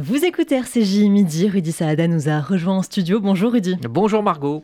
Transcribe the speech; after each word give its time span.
Vous 0.00 0.24
écoutez 0.24 0.54
RCJ 0.54 1.08
Midi, 1.08 1.48
Rudy 1.48 1.72
Saada 1.72 2.06
nous 2.06 2.28
a 2.28 2.40
rejoint 2.40 2.76
en 2.76 2.82
studio. 2.82 3.18
Bonjour 3.18 3.50
Rudy. 3.50 3.74
Bonjour 3.82 4.22
Margot. 4.22 4.62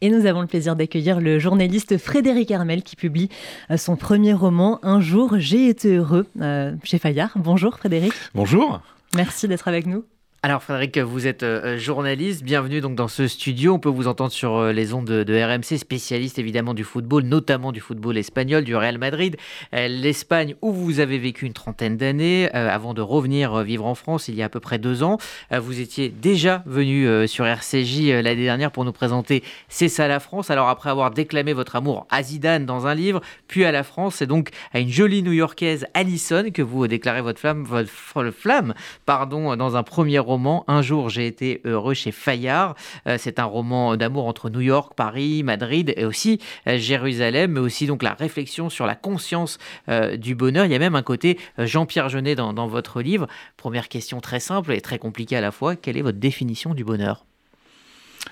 Et 0.00 0.08
nous 0.08 0.24
avons 0.24 0.40
le 0.40 0.46
plaisir 0.46 0.76
d'accueillir 0.76 1.20
le 1.20 1.38
journaliste 1.38 1.98
Frédéric 1.98 2.50
Hermel 2.50 2.82
qui 2.82 2.96
publie 2.96 3.28
euh, 3.70 3.76
son 3.76 3.96
premier 3.96 4.32
roman 4.32 4.78
Un 4.82 5.02
jour 5.02 5.34
j'ai 5.36 5.68
été 5.68 5.96
heureux 5.96 6.26
euh, 6.40 6.74
chez 6.84 6.96
Fayard. 6.96 7.32
Bonjour 7.36 7.76
Frédéric. 7.76 8.14
Bonjour. 8.34 8.80
Merci 9.14 9.46
d'être 9.46 9.68
avec 9.68 9.84
nous. 9.84 10.06
Alors 10.44 10.60
Frédéric, 10.60 10.98
vous 10.98 11.28
êtes 11.28 11.44
euh, 11.44 11.78
journaliste, 11.78 12.42
bienvenue 12.42 12.80
donc 12.80 12.96
dans 12.96 13.06
ce 13.06 13.28
studio. 13.28 13.74
On 13.74 13.78
peut 13.78 13.88
vous 13.88 14.08
entendre 14.08 14.32
sur 14.32 14.56
euh, 14.56 14.72
les 14.72 14.92
ondes 14.92 15.04
de, 15.04 15.40
RMC, 15.40 15.78
spécialiste 15.78 16.36
évidemment 16.36 16.74
du 16.74 16.82
football, 16.82 17.22
notamment 17.22 17.70
du 17.70 17.78
football 17.78 18.18
espagnol, 18.18 18.64
du 18.64 18.74
Real 18.74 18.98
Madrid, 18.98 19.36
euh, 19.72 19.86
l'Espagne 19.86 20.56
où 20.60 20.72
vous 20.72 20.98
avez 20.98 21.18
vécu 21.18 21.46
une 21.46 21.52
trentaine 21.52 21.96
d'années 21.96 22.50
avant 22.50 22.92
de 22.92 23.00
revenir 23.00 23.62
vivre 23.62 23.86
en 23.86 23.94
France 23.94 24.26
il 24.26 24.34
y 24.34 24.42
a 24.42 24.46
à 24.46 24.48
peu 24.48 24.58
près 24.58 24.80
deux 24.80 25.04
ans. 25.04 25.18
vous 25.52 25.80
étiez 25.80 26.08
déjà 26.08 26.64
venu 26.66 27.28
sur 27.28 27.46
RCJ 27.46 28.08
l'année 28.24 28.42
dernière 28.42 28.72
pour 28.72 28.84
nous 28.84 28.92
présenter 28.92 29.44
C'est 29.68 29.88
ça 29.88 30.08
la 30.08 30.18
France. 30.18 30.50
Alors 30.50 30.68
après 30.68 30.90
avoir 30.90 31.12
déclamé 31.12 31.52
votre 31.52 31.76
amour 31.76 32.08
à 32.10 32.24
Zidane 32.24 32.66
dans 32.66 32.88
un 32.88 32.96
livre, 32.96 33.20
puis 33.46 33.64
à 33.64 33.70
la 33.70 33.84
France, 33.84 34.16
c'est 34.16 34.26
donc 34.26 34.50
à 34.72 34.80
une 34.80 34.90
jolie 34.90 35.22
New-Yorkaise 35.22 35.86
Allison 35.94 36.50
que 36.52 36.62
vous 36.62 36.88
déclarez 36.88 37.22
votre 37.22 37.38
flamme, 37.38 37.62
votre 37.62 38.30
flamme, 38.32 38.74
pardon, 39.06 39.54
dans 39.56 39.76
un 39.76 39.84
premier 39.84 40.18
un 40.68 40.82
jour, 40.82 41.08
j'ai 41.08 41.26
été 41.26 41.60
heureux 41.64 41.94
chez 41.94 42.12
Fayard. 42.12 42.74
Euh, 43.06 43.16
c'est 43.18 43.38
un 43.38 43.44
roman 43.44 43.96
d'amour 43.96 44.26
entre 44.26 44.50
New 44.50 44.60
York, 44.60 44.94
Paris, 44.96 45.42
Madrid 45.42 45.92
et 45.96 46.04
aussi 46.04 46.40
euh, 46.66 46.78
Jérusalem, 46.78 47.52
mais 47.52 47.60
aussi 47.60 47.86
donc 47.86 48.02
la 48.02 48.14
réflexion 48.14 48.70
sur 48.70 48.86
la 48.86 48.94
conscience 48.94 49.58
euh, 49.88 50.16
du 50.16 50.34
bonheur. 50.34 50.66
Il 50.66 50.72
y 50.72 50.74
a 50.74 50.78
même 50.78 50.94
un 50.94 51.02
côté 51.02 51.38
Jean-Pierre 51.58 52.08
Jeunet 52.08 52.34
dans, 52.34 52.52
votre 52.66 53.02
livre. 53.02 53.26
Première 53.56 53.88
question 53.88 54.20
très 54.20 54.40
simple 54.40 54.72
et 54.72 54.80
très 54.80 54.98
compliquée 54.98 55.36
à 55.36 55.40
la 55.40 55.50
fois. 55.50 55.76
Quelle 55.76 55.96
est 55.96 56.02
votre 56.02 56.18
définition 56.18 56.74
du 56.74 56.84
bonheur? 56.84 57.24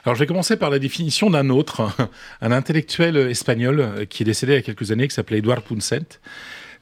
Alors 0.04 0.14
je 0.14 0.20
vais 0.20 0.26
commencer 0.26 0.56
par 0.56 0.70
la 0.70 0.78
définition 0.78 1.30
d'un 1.30 1.50
autre, 1.50 1.90
un 2.40 2.52
intellectuel 2.52 3.16
espagnol 3.16 4.06
qui 4.08 4.22
est 4.22 4.26
décédé 4.26 4.52
il 4.52 4.56
y 4.56 4.58
a 4.58 4.62
quelques 4.62 4.92
années, 4.92 5.08
qui 5.08 5.14
s'appelait 5.14 5.38
Edouard 5.38 5.62
Punset, 5.62 6.20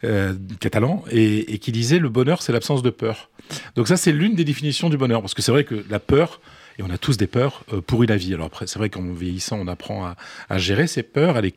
euh, 0.04 0.34
catalan, 0.60 1.04
et, 1.10 1.58
qui 1.58 1.72
disait 1.72 1.98
le 1.98 2.08
bonheur, 2.08 2.42
c'est 2.42 2.52
l'absence 2.52 2.82
de 2.82 2.90
peur. 2.90 3.30
Donc 3.74 3.88
ça, 3.88 3.96
c'est 3.96 4.12
l'une 4.12 4.34
des 4.34 4.44
définitions 4.44 4.88
du 4.88 4.96
bonheur, 4.96 5.20
parce 5.20 5.34
que 5.34 5.42
c'est 5.42 5.50
vrai 5.50 5.64
que 5.64 5.84
la 5.90 5.98
peur, 5.98 6.40
et 6.78 6.82
on 6.82 6.90
a 6.90 6.98
tous 6.98 7.16
des 7.16 7.26
peurs, 7.26 7.64
euh, 7.72 7.80
pourrit 7.80 8.06
la 8.06 8.16
vie. 8.16 8.34
Alors 8.34 8.46
après, 8.46 8.66
c'est 8.68 8.78
vrai 8.78 8.90
qu'en 8.90 9.02
vieillissant, 9.12 9.58
on 9.58 9.66
apprend 9.66 10.14
à, 10.48 10.58
gérer 10.58 10.86
ces 10.86 11.02
peurs, 11.02 11.36
à 11.36 11.40
les 11.40 11.52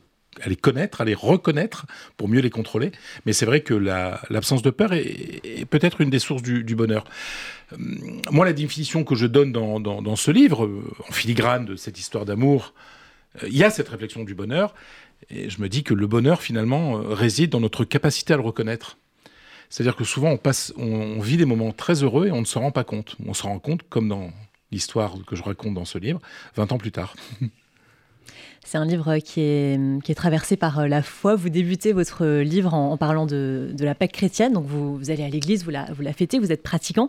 connaître, 0.60 1.00
à 1.00 1.04
les 1.04 1.14
reconnaître 1.14 1.86
pour 2.16 2.28
mieux 2.28 2.40
les 2.40 2.50
contrôler. 2.50 2.90
Mais 3.26 3.32
c'est 3.32 3.46
vrai 3.46 3.60
que 3.60 3.74
l'absence 3.74 4.62
de 4.62 4.70
peur 4.70 4.92
est, 4.92 5.64
peut-être 5.70 6.00
une 6.00 6.10
des 6.10 6.18
sources 6.18 6.42
du, 6.42 6.74
bonheur. 6.74 7.04
Euh, 7.72 7.76
moi, 8.32 8.44
la 8.44 8.52
définition 8.52 9.04
que 9.04 9.14
je 9.14 9.26
donne 9.26 9.52
dans, 9.52 9.78
dans, 9.78 10.16
ce 10.16 10.32
livre, 10.32 10.68
en 11.08 11.12
filigrane 11.12 11.64
de 11.64 11.76
cette 11.76 11.98
histoire 11.98 12.24
d'amour, 12.24 12.74
il 13.46 13.56
y 13.56 13.64
a 13.64 13.70
cette 13.70 13.88
réflexion 13.88 14.24
du 14.24 14.34
bonheur, 14.34 14.74
et 15.30 15.50
je 15.50 15.60
me 15.60 15.68
dis 15.68 15.82
que 15.82 15.94
le 15.94 16.06
bonheur, 16.06 16.42
finalement, 16.42 16.98
euh, 16.98 17.14
réside 17.14 17.50
dans 17.50 17.60
notre 17.60 17.84
capacité 17.84 18.34
à 18.34 18.36
le 18.36 18.42
reconnaître. 18.42 18.98
C'est-à-dire 19.70 19.96
que 19.96 20.04
souvent, 20.04 20.30
on, 20.30 20.36
passe, 20.36 20.72
on, 20.76 21.20
vit 21.20 21.36
des 21.36 21.46
moments 21.46 21.72
très 21.72 22.02
heureux 22.02 22.26
et 22.26 22.32
on 22.32 22.40
ne 22.40 22.46
se 22.46 22.58
rend 22.58 22.70
pas 22.70 22.84
compte. 22.84 23.16
On 23.24 23.32
se 23.32 23.44
rend 23.44 23.58
compte, 23.58 23.82
comme 23.88 24.08
dans 24.08 24.30
l'histoire 24.70 25.14
que 25.26 25.36
je 25.36 25.42
raconte 25.42 25.74
dans 25.74 25.84
ce 25.84 25.98
livre, 25.98 26.20
20 26.56 26.72
ans 26.72 26.78
plus 26.78 26.92
tard. 26.92 27.14
C'est 28.64 28.78
un 28.78 28.84
livre 28.84 29.18
qui 29.18 29.40
est, 29.40 30.14
traversé 30.14 30.56
par 30.56 30.78
euh, 30.78 30.86
la 30.86 31.02
foi. 31.02 31.34
Vous 31.34 31.48
débutez 31.48 31.92
votre 31.92 32.24
livre 32.42 32.72
en, 32.74 32.96
parlant 32.96 33.26
de, 33.26 33.74
la 33.80 33.94
Pâque 33.94 34.12
chrétienne. 34.12 34.52
Donc, 34.52 34.66
vous, 34.66 35.10
allez 35.10 35.24
à 35.24 35.28
l'église, 35.28 35.64
vous 35.64 35.70
la, 35.70 35.86
fêtez, 36.12 36.38
vous 36.38 36.52
êtes 36.52 36.62
pratiquant. 36.62 37.08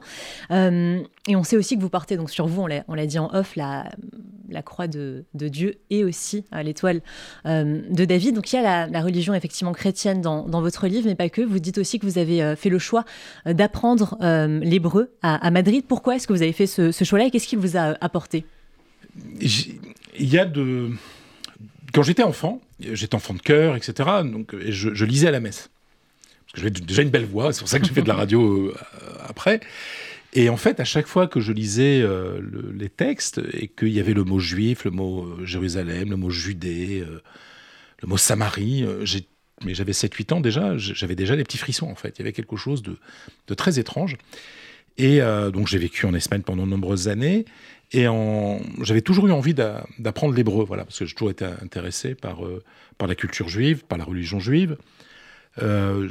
Euh, 0.49 0.99
et 1.27 1.35
on 1.35 1.43
sait 1.43 1.55
aussi 1.55 1.77
que 1.77 1.81
vous 1.81 1.89
portez 1.89 2.17
donc 2.17 2.31
sur 2.31 2.47
vous, 2.47 2.65
on 2.87 2.95
l'a 2.95 3.05
dit 3.05 3.19
en 3.19 3.29
off, 3.33 3.55
la, 3.55 3.85
croix 4.65 4.87
de, 4.87 5.25
Dieu 5.35 5.75
et 5.91 6.03
aussi 6.03 6.43
euh, 6.53 6.63
l'étoile 6.63 7.01
de 7.45 8.05
David. 8.05 8.35
Donc, 8.35 8.51
il 8.51 8.55
y 8.55 8.59
a 8.59 8.87
la, 8.87 9.01
religion 9.01 9.35
effectivement 9.35 9.73
chrétienne 9.73 10.21
dans, 10.21 10.47
dans, 10.47 10.61
votre 10.61 10.87
livre, 10.87 11.05
mais 11.05 11.15
pas 11.15 11.29
que. 11.29 11.41
Vous 11.41 11.59
dites 11.59 11.77
aussi 11.77 11.99
que 11.99 12.05
vous 12.05 12.17
avez 12.17 12.55
fait 12.55 12.69
le 12.69 12.79
choix 12.79 13.05
d'apprendre 13.45 14.17
l'hébreu 14.61 15.11
à, 15.21 15.51
Madrid. 15.51 15.85
Pourquoi 15.87 16.15
est-ce 16.15 16.25
que 16.27 16.33
vous 16.33 16.41
avez 16.41 16.53
fait 16.53 16.67
ce, 16.67 16.91
ce 16.91 17.03
choix-là 17.03 17.25
et 17.25 17.31
qu'est-ce 17.31 17.47
qu'il 17.47 17.59
vous 17.59 17.77
a 17.77 17.95
apporté? 18.01 18.43
Il 19.39 20.29
y 20.29 20.39
a 20.39 20.45
de 20.45 20.91
quand 21.93 22.03
j'étais 22.03 22.23
enfant, 22.23 22.59
j'étais 22.79 23.15
enfant 23.15 23.33
de 23.33 23.41
cœur, 23.41 23.75
etc., 23.75 24.09
donc 24.25 24.55
je, 24.67 25.05
lisais 25.05 25.27
à 25.27 25.31
la 25.31 25.39
messe. 25.39 25.69
Parce 26.45 26.53
que 26.53 26.61
j'avais 26.61 26.71
déjà 26.71 27.03
une 27.03 27.09
belle 27.09 27.25
voix, 27.25 27.53
c'est 27.53 27.59
pour 27.59 27.69
ça 27.69 27.79
que 27.79 27.85
j'ai 27.85 27.93
fait 27.93 28.01
de 28.01 28.07
la 28.07 28.15
radio 28.15 28.69
euh, 28.69 28.73
après. 29.27 29.61
Et 30.33 30.49
en 30.49 30.57
fait, 30.57 30.79
à 30.79 30.83
chaque 30.83 31.05
fois 31.05 31.27
que 31.27 31.39
je 31.39 31.51
lisais 31.51 32.01
euh, 32.01 32.41
les 32.75 32.89
textes 32.89 33.39
et 33.53 33.67
qu'il 33.67 33.89
y 33.89 33.99
avait 33.99 34.15
le 34.15 34.23
mot 34.23 34.39
juif, 34.39 34.83
le 34.83 34.91
mot 34.91 35.23
euh, 35.23 35.45
Jérusalem, 35.45 36.09
le 36.09 36.17
mot 36.17 36.31
Judée, 36.31 37.05
le 38.01 38.07
mot 38.07 38.17
Samarie, 38.17 38.85
mais 39.63 39.75
j'avais 39.75 39.91
7-8 39.91 40.33
ans 40.33 40.41
déjà, 40.41 40.77
j'avais 40.77 41.15
déjà 41.15 41.35
des 41.35 41.43
petits 41.43 41.59
frissons 41.59 41.89
en 41.89 41.95
fait. 41.95 42.15
Il 42.17 42.19
y 42.19 42.21
avait 42.23 42.33
quelque 42.33 42.57
chose 42.57 42.81
de 42.81 43.53
très 43.53 43.79
étrange. 43.79 44.17
Et 44.97 45.21
donc 45.53 45.67
j'ai 45.67 45.77
vécu 45.77 46.05
en 46.05 46.13
Espagne 46.13 46.41
pendant 46.41 46.65
de 46.65 46.71
nombreuses 46.71 47.07
années. 47.07 47.45
Et 47.93 48.07
j'avais 48.81 49.01
toujours 49.01 49.27
eu 49.27 49.31
envie 49.31 49.53
d'apprendre 49.53 50.33
l'hébreu, 50.33 50.65
voilà, 50.65 50.83
parce 50.83 50.97
que 50.97 51.05
j'ai 51.05 51.13
toujours 51.13 51.29
été 51.29 51.45
intéressé 51.45 52.15
par, 52.15 52.43
euh, 52.43 52.63
la 53.05 53.15
culture 53.15 53.49
juive, 53.49 53.83
par 53.83 53.97
la 53.97 54.03
religion 54.03 54.39
juive. 54.39 54.77
Euh, 55.61 56.09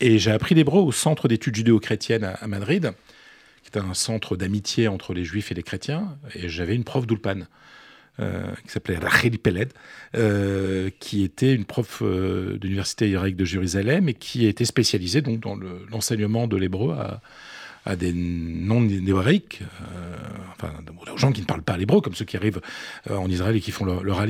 et 0.00 0.18
j'ai 0.18 0.32
appris 0.32 0.54
l'hébreu 0.54 0.80
au 0.80 0.92
Centre 0.92 1.28
d'études 1.28 1.54
judéo-chrétiennes 1.54 2.24
à, 2.24 2.46
Madrid, 2.46 2.92
qui 3.62 3.70
est 3.72 3.78
un 3.78 3.94
centre 3.94 4.36
d'amitié 4.36 4.88
entre 4.88 5.14
les 5.14 5.24
juifs 5.24 5.50
et 5.50 5.54
les 5.54 5.62
chrétiens. 5.62 6.18
Et 6.34 6.48
j'avais 6.48 6.74
une 6.74 6.84
prof 6.84 7.06
d'Ulpan. 7.06 7.46
Euh, 8.20 8.52
qui 8.66 8.72
s'appelait 8.72 8.98
Rachel 8.98 9.38
Peled, 9.38 9.72
qui 11.00 11.24
était 11.24 11.54
une 11.54 11.64
prof 11.64 12.02
de 12.02 12.58
l'université 12.60 13.08
hébraïque 13.08 13.36
de 13.36 13.46
Jérusalem 13.46 14.10
et 14.10 14.14
qui 14.14 14.44
était 14.46 14.66
spécialisée 14.66 15.22
donc 15.22 15.40
dans 15.40 15.56
l'enseignement 15.90 16.46
de 16.46 16.58
l'hébreu 16.58 16.92
à, 16.92 17.22
à 17.84 17.96
des 17.96 18.12
non-hébraïques, 18.12 19.62
euh, 19.62 20.16
enfin, 20.52 20.72
aux 21.12 21.16
gens 21.16 21.32
qui 21.32 21.40
ne 21.40 21.46
parlent 21.46 21.62
pas 21.62 21.76
l'hébreu, 21.76 22.00
comme 22.00 22.14
ceux 22.14 22.24
qui 22.24 22.36
arrivent 22.36 22.60
euh, 23.10 23.16
en 23.16 23.28
Israël 23.28 23.56
et 23.56 23.60
qui 23.60 23.72
font 23.72 23.84
leur. 23.84 24.24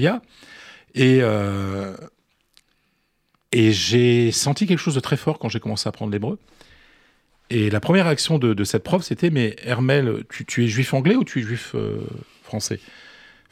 Et, 0.94 1.18
euh, 1.22 1.96
et 3.52 3.72
j'ai 3.72 4.32
senti 4.32 4.66
quelque 4.66 4.78
chose 4.78 4.94
de 4.94 5.00
très 5.00 5.16
fort 5.16 5.38
quand 5.38 5.48
j'ai 5.48 5.60
commencé 5.60 5.86
à 5.86 5.90
apprendre 5.90 6.12
l'hébreu. 6.12 6.38
Et 7.50 7.68
la 7.68 7.80
première 7.80 8.06
réaction 8.06 8.38
de, 8.38 8.64
cette 8.64 8.82
prof, 8.82 9.02
c'était 9.02 9.28
Mais 9.28 9.56
Hermel, 9.62 10.24
tu, 10.30 10.64
es 10.64 10.68
juif 10.68 10.94
anglais 10.94 11.16
ou 11.16 11.24
tu 11.24 11.40
es 11.40 11.42
juif 11.42 11.74
français? 12.44 12.80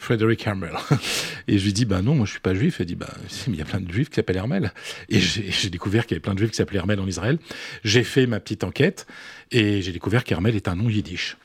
Frederick 0.00 0.46
Hermel. 0.46 0.72
Et 1.46 1.58
je 1.58 1.64
lui 1.64 1.74
dis, 1.74 1.84
bah 1.84 2.00
non, 2.00 2.14
moi 2.14 2.24
je 2.24 2.30
suis 2.30 2.40
pas 2.40 2.54
juif. 2.54 2.80
Elle 2.80 2.86
dit, 2.86 2.94
bah 2.94 3.12
mais 3.46 3.52
il 3.54 3.58
y 3.58 3.62
a 3.62 3.66
plein 3.66 3.80
de 3.80 3.92
juifs 3.92 4.08
qui 4.08 4.16
s'appellent 4.16 4.38
Hermel. 4.38 4.72
Et 5.10 5.20
j'ai 5.20 5.68
découvert 5.68 6.06
qu'il 6.06 6.14
y 6.14 6.16
avait 6.16 6.22
plein 6.22 6.32
de 6.32 6.38
juifs 6.38 6.50
qui 6.50 6.56
s'appelaient 6.56 6.78
Hermel 6.78 6.98
en 7.00 7.06
Israël. 7.06 7.38
J'ai 7.84 8.02
fait 8.02 8.26
ma 8.26 8.40
petite 8.40 8.64
enquête 8.64 9.06
et 9.50 9.82
j'ai 9.82 9.92
découvert 9.92 10.24
qu'Hermel 10.24 10.56
est 10.56 10.68
un 10.68 10.74
nom 10.74 10.88
yiddish, 10.88 11.36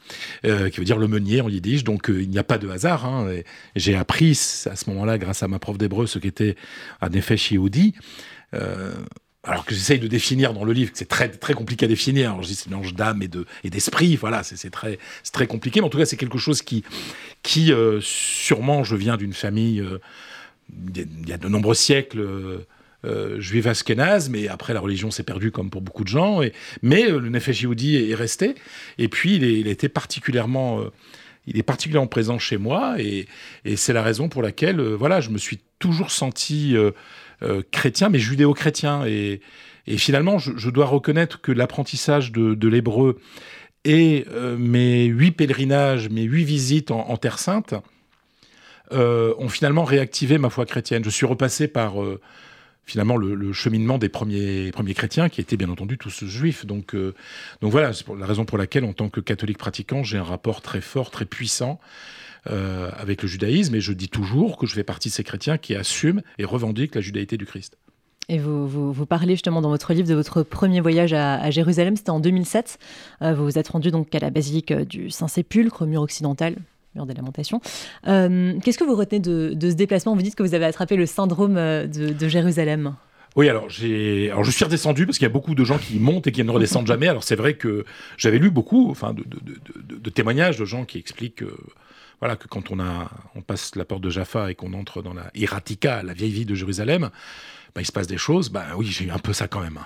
euh, 0.45 0.69
qui 0.69 0.79
veut 0.79 0.85
dire 0.85 0.97
le 0.97 1.09
meunier 1.09 1.41
en 1.41 1.49
yiddish. 1.49 1.83
Donc 1.83 2.09
euh, 2.09 2.23
il 2.23 2.29
n'y 2.29 2.39
a 2.39 2.44
pas 2.44 2.57
de 2.57 2.69
hasard. 2.69 3.05
Hein. 3.05 3.27
J'ai 3.75 3.95
appris 3.95 4.31
à 4.65 4.75
ce 4.75 4.89
moment-là, 4.89 5.17
grâce 5.17 5.44
à 5.44 5.49
ma 5.49 5.59
prof 5.59 5.77
d'hébreu, 5.77 6.07
ce 6.07 6.17
qu'était 6.17 6.55
un 7.01 7.11
effet 7.11 7.35
Yehudi. 7.35 7.94
Euh, 8.53 8.94
alors 9.45 9.66
que 9.66 9.73
j'essaye 9.73 10.00
de 10.00 10.07
définir 10.07 10.53
dans 10.53 10.63
le 10.63 10.73
livre, 10.73 10.91
c'est 10.94 11.07
très, 11.07 11.29
très 11.29 11.53
compliqué 11.53 11.85
à 11.85 11.88
définir. 11.88 12.31
Alors 12.31 12.44
je 12.44 12.47
dis 12.47 12.56
c'est 12.56 12.69
mélange 12.69 12.94
d'âme 12.94 13.22
et, 13.22 13.28
de, 13.28 13.45
et 13.63 13.69
d'esprit, 13.69 14.16
voilà, 14.16 14.44
c'est, 14.44 14.69
très, 14.69 14.97
c'est 15.23 15.33
très 15.33 15.47
compliqué. 15.47 15.79
Mais 15.79 15.85
en 15.85 15.89
tout 15.89 15.97
cas, 15.97 16.06
c'est 16.06 16.17
quelque 16.17 16.38
chose 16.38 16.61
qui, 16.61 16.83
qui 17.44 17.72
euh, 17.72 18.00
sûrement, 18.01 18.83
je 18.83 18.95
viens 18.95 19.17
d'une 19.17 19.33
famille, 19.33 19.81
euh, 19.81 20.00
il 20.95 21.29
y 21.29 21.33
a 21.33 21.38
de 21.38 21.47
nombreux 21.47 21.75
siècles, 21.75 22.66
euh, 23.06 23.39
juive 23.39 23.67
askénaze, 23.67 24.29
mais 24.29 24.47
après 24.47 24.73
la 24.73 24.79
religion 24.79 25.11
s'est 25.11 25.23
perdue 25.23 25.51
comme 25.51 25.69
pour 25.69 25.81
beaucoup 25.81 26.03
de 26.03 26.09
gens. 26.09 26.41
Et, 26.41 26.51
mais 26.81 27.07
le 27.07 27.29
Nefesh 27.29 27.62
Yehoudi 27.62 28.12
est, 28.12 28.16
resté. 28.16 28.56
Et 28.97 29.09
puis, 29.09 29.35
il, 29.35 29.44
est, 29.44 29.72
été 29.72 29.89
particulièrement 29.89 30.83
il 31.47 31.59
est 31.59 31.63
particulièrement 31.63 32.07
présent 32.07 32.39
chez 32.39 32.57
moi 32.57 32.95
et, 32.97 33.27
et 33.65 33.75
c'est 33.75 33.94
la 33.94 34.01
raison 34.01 34.30
pour 34.30 34.42
laquelle 34.42 34.81
voilà 34.81 35.21
je 35.21 35.30
me 35.30 35.38
suis 35.38 35.59
toujours 35.77 36.09
senti 36.09 36.75
euh, 37.43 37.61
chrétien, 37.71 38.09
mais 38.09 38.19
judéo-chrétien. 38.19 39.05
Et, 39.05 39.41
finalement, 39.97 40.39
je, 40.39 40.69
dois 40.69 40.85
reconnaître 40.85 41.41
que 41.41 41.51
l'apprentissage 41.51 42.31
de, 42.31 42.67
l'hébreu 42.67 43.19
et 43.83 44.25
euh, 44.31 44.57
mes 44.57 45.05
huit 45.05 45.31
pèlerinages, 45.31 46.09
mes 46.09 46.23
huit 46.23 46.43
visites 46.43 46.89
en, 46.89 47.17
Terre 47.17 47.37
Sainte 47.37 47.75
euh, 48.91 49.33
ont 49.37 49.49
finalement 49.49 49.83
réactivé 49.83 50.37
ma 50.39 50.49
foi 50.49 50.65
chrétienne. 50.65 51.03
Je 51.03 51.09
suis 51.11 51.27
repassé 51.27 51.67
par 51.67 51.95
finalement 52.85 53.17
le, 53.17 53.53
cheminement 53.53 53.97
des 53.97 54.09
premiers, 54.09 54.71
premiers 54.71 54.93
chrétiens, 54.93 55.29
qui 55.29 55.41
étaient 55.41 55.57
bien 55.57 55.69
entendu 55.69 55.97
tous 55.97 56.25
juifs. 56.25 56.65
Donc, 56.65 56.95
donc 56.95 57.71
voilà, 57.71 57.93
c'est 57.93 58.05
la 58.17 58.25
raison 58.25 58.45
pour 58.45 58.57
laquelle, 58.57 58.85
en 58.85 58.93
tant 58.93 59.09
que 59.09 59.19
catholique 59.19 59.57
pratiquant, 59.57 60.03
j'ai 60.03 60.17
un 60.17 60.23
rapport 60.23 60.61
très 60.61 60.81
fort, 60.81 61.11
très 61.11 61.25
puissant 61.25 61.79
euh, 62.47 62.91
avec 62.95 63.23
le 63.23 63.27
judaïsme, 63.27 63.73
et 63.73 63.81
je 63.81 63.91
dis 63.91 64.07
toujours 64.07 64.57
que 64.57 64.67
je 64.67 64.75
fais 64.75 64.83
partie 64.83 65.09
de 65.09 65.13
ces 65.13 65.23
chrétiens 65.23 65.57
qui 65.57 65.73
assument 65.73 66.21
et 66.37 66.45
revendiquent 66.45 66.93
la 66.93 67.01
judaïté 67.01 67.37
du 67.37 67.47
Christ. 67.47 67.77
Et 68.29 68.37
vous, 68.37 68.67
vous, 68.67 69.05
parlez 69.07 69.33
justement 69.33 69.61
dans 69.61 69.69
votre 69.69 69.93
livre 69.93 70.07
de 70.07 70.13
votre 70.13 70.43
premier 70.43 70.79
voyage 70.79 71.13
à, 71.13 71.49
Jérusalem, 71.49 71.95
c'était 71.95 72.11
en 72.11 72.19
2007. 72.19 72.77
vous 73.21 73.43
vous 73.43 73.57
êtes 73.57 73.67
rendu 73.67 73.89
donc 73.89 74.13
à 74.13 74.19
la 74.19 74.29
basilique 74.29 74.73
du 74.73 75.09
Saint-Sépulcre, 75.09 75.85
mur 75.85 76.01
occidental, 76.01 76.55
des 77.06 77.13
lamentations. 77.13 77.59
Qu'est-ce 78.06 78.77
que 78.77 78.86
vous 78.86 78.95
retenez 78.95 79.19
de, 79.19 79.57
ce 79.59 79.75
déplacement? 79.75 80.15
Vous 80.15 80.21
dites 80.21 80.36
que 80.36 80.44
vous 80.44 80.53
avez 80.53 80.65
attrapé 80.65 80.95
le 80.95 81.06
syndrome 81.06 81.56
de 81.56 82.27
Jérusalem. 82.27 82.95
Oui, 83.36 83.50
alors 83.50 83.68
alors 84.31 84.44
je 84.45 84.51
suis 84.51 84.63
redescendu 84.63 85.06
parce 85.06 85.18
qu'il 85.18 85.25
y 85.25 85.30
a 85.30 85.33
beaucoup 85.33 85.56
de 85.56 85.63
gens 85.65 85.77
qui 85.77 86.00
montent 86.00 86.25
et 86.27 86.31
qui 86.31 86.44
ne 86.44 86.51
redescendent 86.51 86.88
jamais. 86.88 87.09
Alors 87.09 87.24
c'est 87.24 87.36
vrai 87.36 87.56
que 87.56 87.86
j'avais 88.18 88.39
lu 88.39 88.50
beaucoup, 88.50 88.89
enfin, 88.89 89.13
de, 89.13 90.09
témoignages 90.09 90.57
de 90.57 90.63
gens 90.63 90.86
qui 90.86 90.97
expliquent 90.97 91.36
que, 91.36 91.57
voilà, 92.21 92.38
que 92.38 92.47
quand 92.47 92.71
on 92.71 92.80
a, 92.80 93.12
on 93.36 93.42
passe 93.42 93.75
la 93.75 93.83
porte 93.83 94.01
de 94.01 94.09
Jaffa 94.09 94.51
et 94.51 94.56
qu'on 94.56 94.71
entre 94.74 95.01
dans 95.01 95.13
la 95.13 95.30
Hiratika, 95.36 96.01
la 96.01 96.13
vieille 96.13 96.31
ville 96.31 96.45
de 96.45 96.56
Jérusalem, 96.56 97.09
bah, 97.74 97.81
il 97.81 97.86
se 97.86 97.92
passe 97.92 98.07
des 98.07 98.18
choses. 98.18 98.50
Ben 98.50 98.63
oui, 98.77 98.86
j'ai 98.86 99.06
eu 99.06 99.12
un 99.12 99.19
peu 99.19 99.33
ça 99.33 99.50
quand 99.50 99.59
même. 99.59 99.80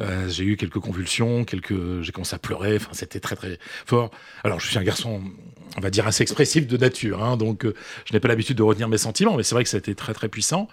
Euh, 0.00 0.28
j'ai 0.28 0.44
eu 0.44 0.56
quelques 0.56 0.78
convulsions, 0.78 1.44
quelques, 1.44 2.02
j'ai 2.02 2.12
commencé 2.12 2.34
à 2.34 2.38
pleurer. 2.38 2.76
Enfin, 2.76 2.90
c'était 2.92 3.20
très 3.20 3.36
très 3.36 3.58
fort. 3.86 4.10
Alors, 4.44 4.60
je 4.60 4.66
suis 4.66 4.78
un 4.78 4.82
garçon, 4.82 5.20
on 5.76 5.80
va 5.80 5.90
dire 5.90 6.06
assez 6.06 6.22
expressif 6.22 6.66
de 6.66 6.76
nature, 6.76 7.22
hein, 7.22 7.36
donc 7.36 7.64
euh, 7.64 7.74
je 8.06 8.12
n'ai 8.12 8.20
pas 8.20 8.28
l'habitude 8.28 8.56
de 8.56 8.62
retenir 8.62 8.88
mes 8.88 8.98
sentiments, 8.98 9.36
mais 9.36 9.42
c'est 9.42 9.54
vrai 9.54 9.64
que 9.64 9.70
ça 9.70 9.76
a 9.76 9.78
été 9.78 9.94
très 9.94 10.14
très 10.14 10.28
puissant 10.28 10.68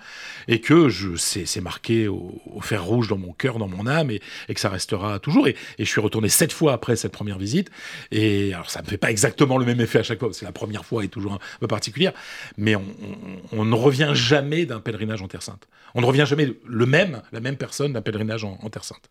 et 0.48 0.62
que 0.62 0.90
je, 0.90 1.16
c'est, 1.16 1.62
marqué 1.62 2.08
au, 2.08 2.42
fer 2.62 2.84
rouge 2.84 3.10
dans 3.10 3.18
mon 3.18 3.34
cœur, 3.34 3.58
dans 3.58 3.68
mon 3.68 3.86
âme, 3.88 4.12
et, 4.12 4.22
que 4.54 4.60
ça 4.60 4.70
restera 4.70 5.20
toujours. 5.20 5.48
Et, 5.48 5.56
je 5.78 5.86
suis 5.86 6.02
retourné 6.02 6.30
sept 6.30 6.52
fois 6.52 6.74
après 6.74 6.96
cette 6.96 7.12
première 7.12 7.38
visite. 7.38 7.70
Et 8.12 8.54
alors, 8.54 8.70
ça 8.70 8.82
me 8.82 8.88
fait 8.88 8.98
pas 8.98 9.12
exactement 9.12 9.58
le 9.58 9.66
même 9.66 9.82
effet 9.82 10.00
à 10.00 10.04
chaque 10.04 10.20
fois. 10.20 10.30
C'est 10.32 10.46
la 10.46 10.52
première 10.52 10.86
fois 10.86 11.04
est 11.04 11.10
toujours 11.10 11.34
un 11.34 11.40
peu 11.60 11.68
particulière, 11.68 12.14
mais 12.58 12.76
on, 12.76 13.66
ne 13.66 13.76
revient 13.76 14.12
jamais 14.14 14.66
d'un 14.66 14.80
pèlerinage 14.80 15.22
en 15.22 15.28
Terre 15.28 15.44
Sainte. 15.44 15.68
On 15.94 16.02
ne 16.02 16.06
revient 16.06 16.26
jamais 16.28 16.54
le 16.66 16.86
même, 16.86 17.22
la 17.32 17.40
même 17.40 17.58
personne 17.58 17.94
d'un 17.94 18.02
pèlerinage 18.02 18.44
en 18.44 18.70
Terre 18.70 18.84
Sainte. 18.84 19.10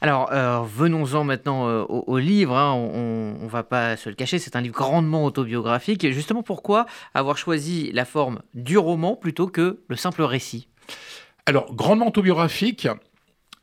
Alors, 0.00 0.30
euh, 0.32 0.62
venons-en 0.62 1.24
maintenant 1.24 1.68
euh, 1.68 1.82
au, 1.82 2.18
livre. 2.18 2.56
Hein. 2.56 2.72
On 2.74 3.44
ne 3.44 3.48
va 3.48 3.62
pas 3.62 3.96
se 3.96 4.08
le 4.08 4.14
cacher, 4.14 4.38
c'est 4.38 4.56
un 4.56 4.60
livre 4.60 4.74
grandement 4.74 5.24
autobiographique. 5.24 6.04
Et 6.04 6.12
justement, 6.12 6.42
pourquoi 6.42 6.86
avoir 7.14 7.38
choisi 7.38 7.90
la 7.92 8.04
forme 8.04 8.40
du 8.54 8.78
roman 8.78 9.16
plutôt 9.16 9.46
que 9.46 9.80
le 9.88 9.96
simple 9.96 10.22
récit? 10.22 10.68
Alors, 11.46 11.74
grandement 11.74 12.08
autobiographique. 12.08 12.88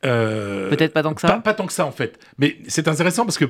Euh, 0.04 0.68
Peut-être 0.70 0.92
pas 0.92 1.02
tant 1.02 1.14
que 1.14 1.20
ça? 1.20 1.28
Pas, 1.28 1.40
pas, 1.40 1.54
tant 1.54 1.66
que 1.66 1.72
ça, 1.72 1.86
en 1.86 1.92
fait. 1.92 2.18
Mais 2.38 2.58
c'est 2.68 2.88
intéressant 2.88 3.24
parce 3.24 3.38
que 3.38 3.46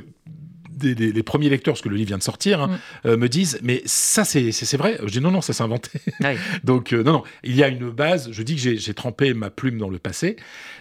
les 0.84 1.22
premiers 1.22 1.48
lecteurs, 1.48 1.74
parce 1.74 1.82
que 1.82 1.88
le 1.88 1.96
livre 1.96 2.08
vient 2.08 2.18
de 2.18 2.22
sortir, 2.22 2.60
hein, 2.60 2.66
mm. 2.68 3.08
euh, 3.08 3.16
me 3.16 3.28
disent 3.28 3.58
Mais 3.62 3.82
ça, 3.86 4.24
c'est 4.24 4.76
vrai 4.76 4.98
Je 5.02 5.10
dis 5.10 5.20
Non, 5.20 5.30
non, 5.30 5.40
ça 5.40 5.52
s'est 5.52 5.62
inventé. 5.62 5.90
Donc, 6.64 6.92
euh, 6.92 7.02
non, 7.02 7.12
non, 7.12 7.22
il 7.42 7.56
y 7.56 7.62
a 7.62 7.68
une 7.68 7.90
base. 7.90 8.30
Je 8.32 8.42
dis 8.42 8.56
que 8.56 8.76
j'ai 8.76 8.94
trempé 8.94 9.34
ma 9.34 9.50
plume 9.50 9.78
dans 9.78 9.88
le 9.88 9.98
passé 9.98 10.36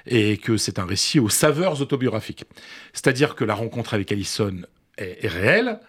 et 0.05 0.38
que 0.38 0.57
c'est 0.57 0.79
un 0.79 0.85
récit 0.85 1.19
aux 1.19 1.29
saveurs 1.29 1.81
autobiographiques. 1.81 2.45
C'est-à-dire 2.94 3.35
que 3.35 3.44
la 3.44 3.55
rencontre 3.55 3.94
avec 3.94 4.11
Allison 4.11 4.61
est, 4.97 5.27
réelle. 5.27 5.79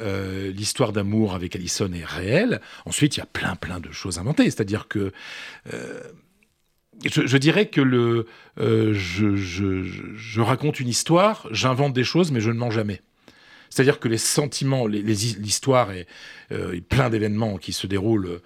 Euh, 0.00 0.50
l'histoire 0.50 0.92
d'amour 0.92 1.34
avec 1.34 1.54
Allison 1.54 1.90
est 1.92 2.04
réelle. 2.04 2.60
Ensuite, 2.86 3.16
il 3.16 3.20
y 3.20 3.22
a 3.22 3.26
plein, 3.26 3.56
plein 3.56 3.78
de 3.78 3.92
choses 3.92 4.18
inventées. 4.18 4.44
C'est-à-dire 4.44 4.88
que 4.88 5.12
je, 7.04 7.36
dirais 7.36 7.66
que 7.66 7.80
le, 7.80 8.26
je, 8.56 9.36
je, 9.36 10.40
raconte 10.40 10.80
une 10.80 10.88
histoire, 10.88 11.46
j'invente 11.50 11.92
des 11.92 12.04
choses, 12.04 12.32
mais 12.32 12.40
je 12.40 12.50
ne 12.50 12.58
mens 12.58 12.70
jamais. 12.70 13.00
C'est-à-dire 13.72 14.00
que 14.00 14.08
les 14.08 14.18
sentiments, 14.18 14.86
l'histoire 14.86 15.92
et 15.92 16.06
euh, 16.52 16.78
plein 16.90 17.08
d'événements 17.08 17.56
qui 17.56 17.72
se 17.72 17.86
déroulent 17.86 18.42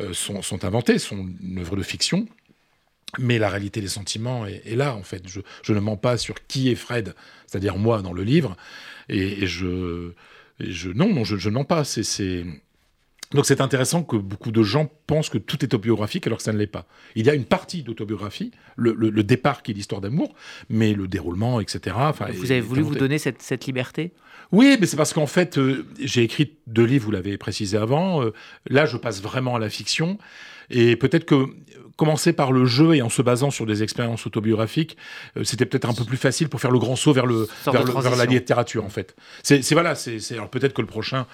euh, 0.00 0.14
sont, 0.14 0.64
inventés, 0.64 0.98
sont 0.98 1.28
une 1.42 1.58
œuvre 1.58 1.76
de 1.76 1.82
fiction. 1.82 2.26
Mais 3.18 3.38
la 3.38 3.50
réalité 3.50 3.82
des 3.82 3.88
sentiments 3.88 4.46
est, 4.46 4.74
là, 4.76 4.94
en 4.96 5.02
fait. 5.02 5.22
Je, 5.28 5.72
ne 5.74 5.80
mens 5.80 5.98
pas 5.98 6.16
sur 6.16 6.46
qui 6.46 6.70
est 6.70 6.76
Fred, 6.76 7.14
c'est-à-dire 7.46 7.76
moi 7.76 8.00
dans 8.00 8.14
le 8.14 8.22
livre. 8.22 8.56
Et, 9.10 9.46
je, 9.46 10.12
je, 10.58 10.88
non, 10.88 11.12
non, 11.12 11.24
je, 11.24 11.46
ne 11.46 11.54
mens 11.54 11.64
pas. 11.64 11.84
C'est 11.84 12.46
donc 13.32 13.46
c'est 13.46 13.60
intéressant 13.60 14.02
que 14.02 14.16
beaucoup 14.16 14.50
de 14.50 14.62
gens 14.62 14.90
pensent 15.06 15.28
que 15.28 15.38
tout 15.38 15.62
est 15.62 15.72
autobiographique 15.74 16.26
alors 16.26 16.38
que 16.38 16.44
ça 16.44 16.52
ne 16.52 16.58
l'est 16.58 16.66
pas. 16.66 16.86
Il 17.14 17.26
y 17.26 17.30
a 17.30 17.34
une 17.34 17.44
partie 17.44 17.82
d'autobiographie, 17.82 18.50
le, 18.76 19.22
départ 19.22 19.62
qui 19.62 19.70
est 19.70 19.74
l'histoire 19.74 20.00
d'amour, 20.00 20.34
mais 20.68 20.94
le 20.94 21.06
déroulement, 21.06 21.60
etc. 21.60 21.96
vous 22.34 22.50
avez 22.50 22.60
voulu 22.60 22.82
vous 22.82 22.94
donner 22.94 23.18
cette 23.18 23.66
liberté? 23.66 24.12
Oui, 24.52 24.76
mais 24.80 24.86
c'est 24.86 24.96
parce 24.96 25.12
qu'en 25.12 25.26
fait, 25.26 25.58
euh, 25.58 25.86
j'ai 26.00 26.22
écrit 26.22 26.56
deux 26.66 26.84
livres, 26.84 27.04
vous 27.04 27.10
l'avez 27.12 27.38
précisé 27.38 27.76
avant. 27.76 28.22
Euh, 28.22 28.32
là, 28.68 28.84
je 28.84 28.96
passe 28.96 29.22
vraiment 29.22 29.54
à 29.54 29.58
la 29.60 29.70
fiction. 29.70 30.18
Et 30.70 30.96
peut-être 30.96 31.24
que 31.24 31.46
commencer 31.96 32.32
par 32.32 32.52
le 32.52 32.64
jeu 32.64 32.94
et 32.94 33.02
en 33.02 33.08
se 33.08 33.22
basant 33.22 33.50
sur 33.50 33.66
des 33.66 33.82
expériences 33.82 34.26
autobiographiques, 34.26 34.96
euh, 35.36 35.44
c'était 35.44 35.66
peut-être 35.66 35.88
un 35.88 35.94
peu 35.94 36.04
plus 36.04 36.16
facile 36.16 36.48
pour 36.48 36.60
faire 36.60 36.70
le 36.70 36.78
grand 36.78 36.96
saut 36.96 37.12
vers, 37.12 37.26
le, 37.26 37.48
vers, 37.66 38.16
la 38.16 38.24
littérature, 38.24 38.84
en 38.84 38.90
fait. 38.90 39.14
C'est 39.42 39.72
voilà, 39.72 39.94
c'est 39.94 40.32
alors 40.32 40.48
peut-être 40.48 40.72
que 40.72 40.82
le 40.82 40.86
prochain, 40.86 41.26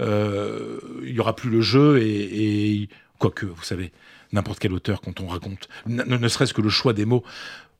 il 0.00 1.12
y 1.12 1.20
aura 1.20 1.36
plus 1.36 1.50
le 1.50 1.60
jeu 1.60 2.00
et, 2.02 2.82
et 2.82 2.88
quoique, 3.18 3.46
vous 3.46 3.62
savez, 3.62 3.92
n'importe 4.32 4.58
quel 4.58 4.72
auteur, 4.72 5.00
quand 5.00 5.20
on 5.20 5.28
raconte, 5.28 5.68
ne 5.86 6.28
serait-ce 6.28 6.54
que 6.54 6.62
le 6.62 6.68
choix 6.68 6.92
des 6.92 7.04
mots, 7.04 7.24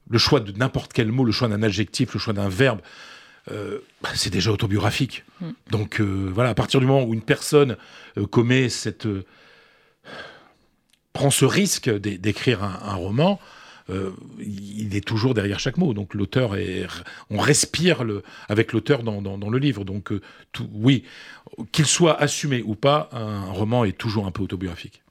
le 0.08 0.18
choix 0.18 0.40
de 0.40 0.52
n'importe 0.52 0.92
quel 0.92 1.10
mot, 1.10 1.24
le 1.24 1.32
choix 1.32 1.48
d'un 1.48 1.62
adjectif, 1.62 2.14
le 2.14 2.20
choix 2.20 2.32
d'un 2.32 2.48
verbe, 2.48 2.80
euh, 3.50 3.80
bah, 4.02 4.10
c'est 4.14 4.30
déjà 4.30 4.50
autobiographique. 4.50 5.24
Mm. 5.40 5.50
Donc 5.70 6.00
euh, 6.00 6.30
voilà, 6.32 6.50
à 6.50 6.54
partir 6.54 6.80
du 6.80 6.86
moment 6.86 7.04
où 7.04 7.12
une 7.12 7.22
personne 7.22 7.76
euh, 8.16 8.26
commet 8.26 8.68
cette 8.68 9.06
prend 11.14 11.30
ce 11.30 11.46
risque 11.46 11.88
d'écrire 11.88 12.62
un, 12.62 12.94
roman, 12.96 13.40
il 13.88 14.94
est 14.94 15.04
toujours 15.06 15.32
derrière 15.32 15.58
chaque 15.58 15.78
mot. 15.78 15.94
Donc 15.94 16.12
l'auteur 16.12 16.56
est, 16.56 16.86
on 17.30 17.38
respire 17.38 18.04
le, 18.04 18.22
avec 18.50 18.74
l'auteur 18.74 19.02
dans, 19.02 19.50
le 19.50 19.58
livre. 19.58 19.84
Donc 19.84 20.12
tout, 20.52 20.68
oui, 20.74 21.04
qu'il 21.72 21.86
soit 21.86 22.20
assumé 22.20 22.62
ou 22.66 22.74
pas, 22.74 23.08
un 23.12 23.52
roman 23.52 23.84
est 23.84 23.96
toujours 23.96 24.26
un 24.26 24.30
peu 24.32 24.42
autobiographique. 24.42 25.04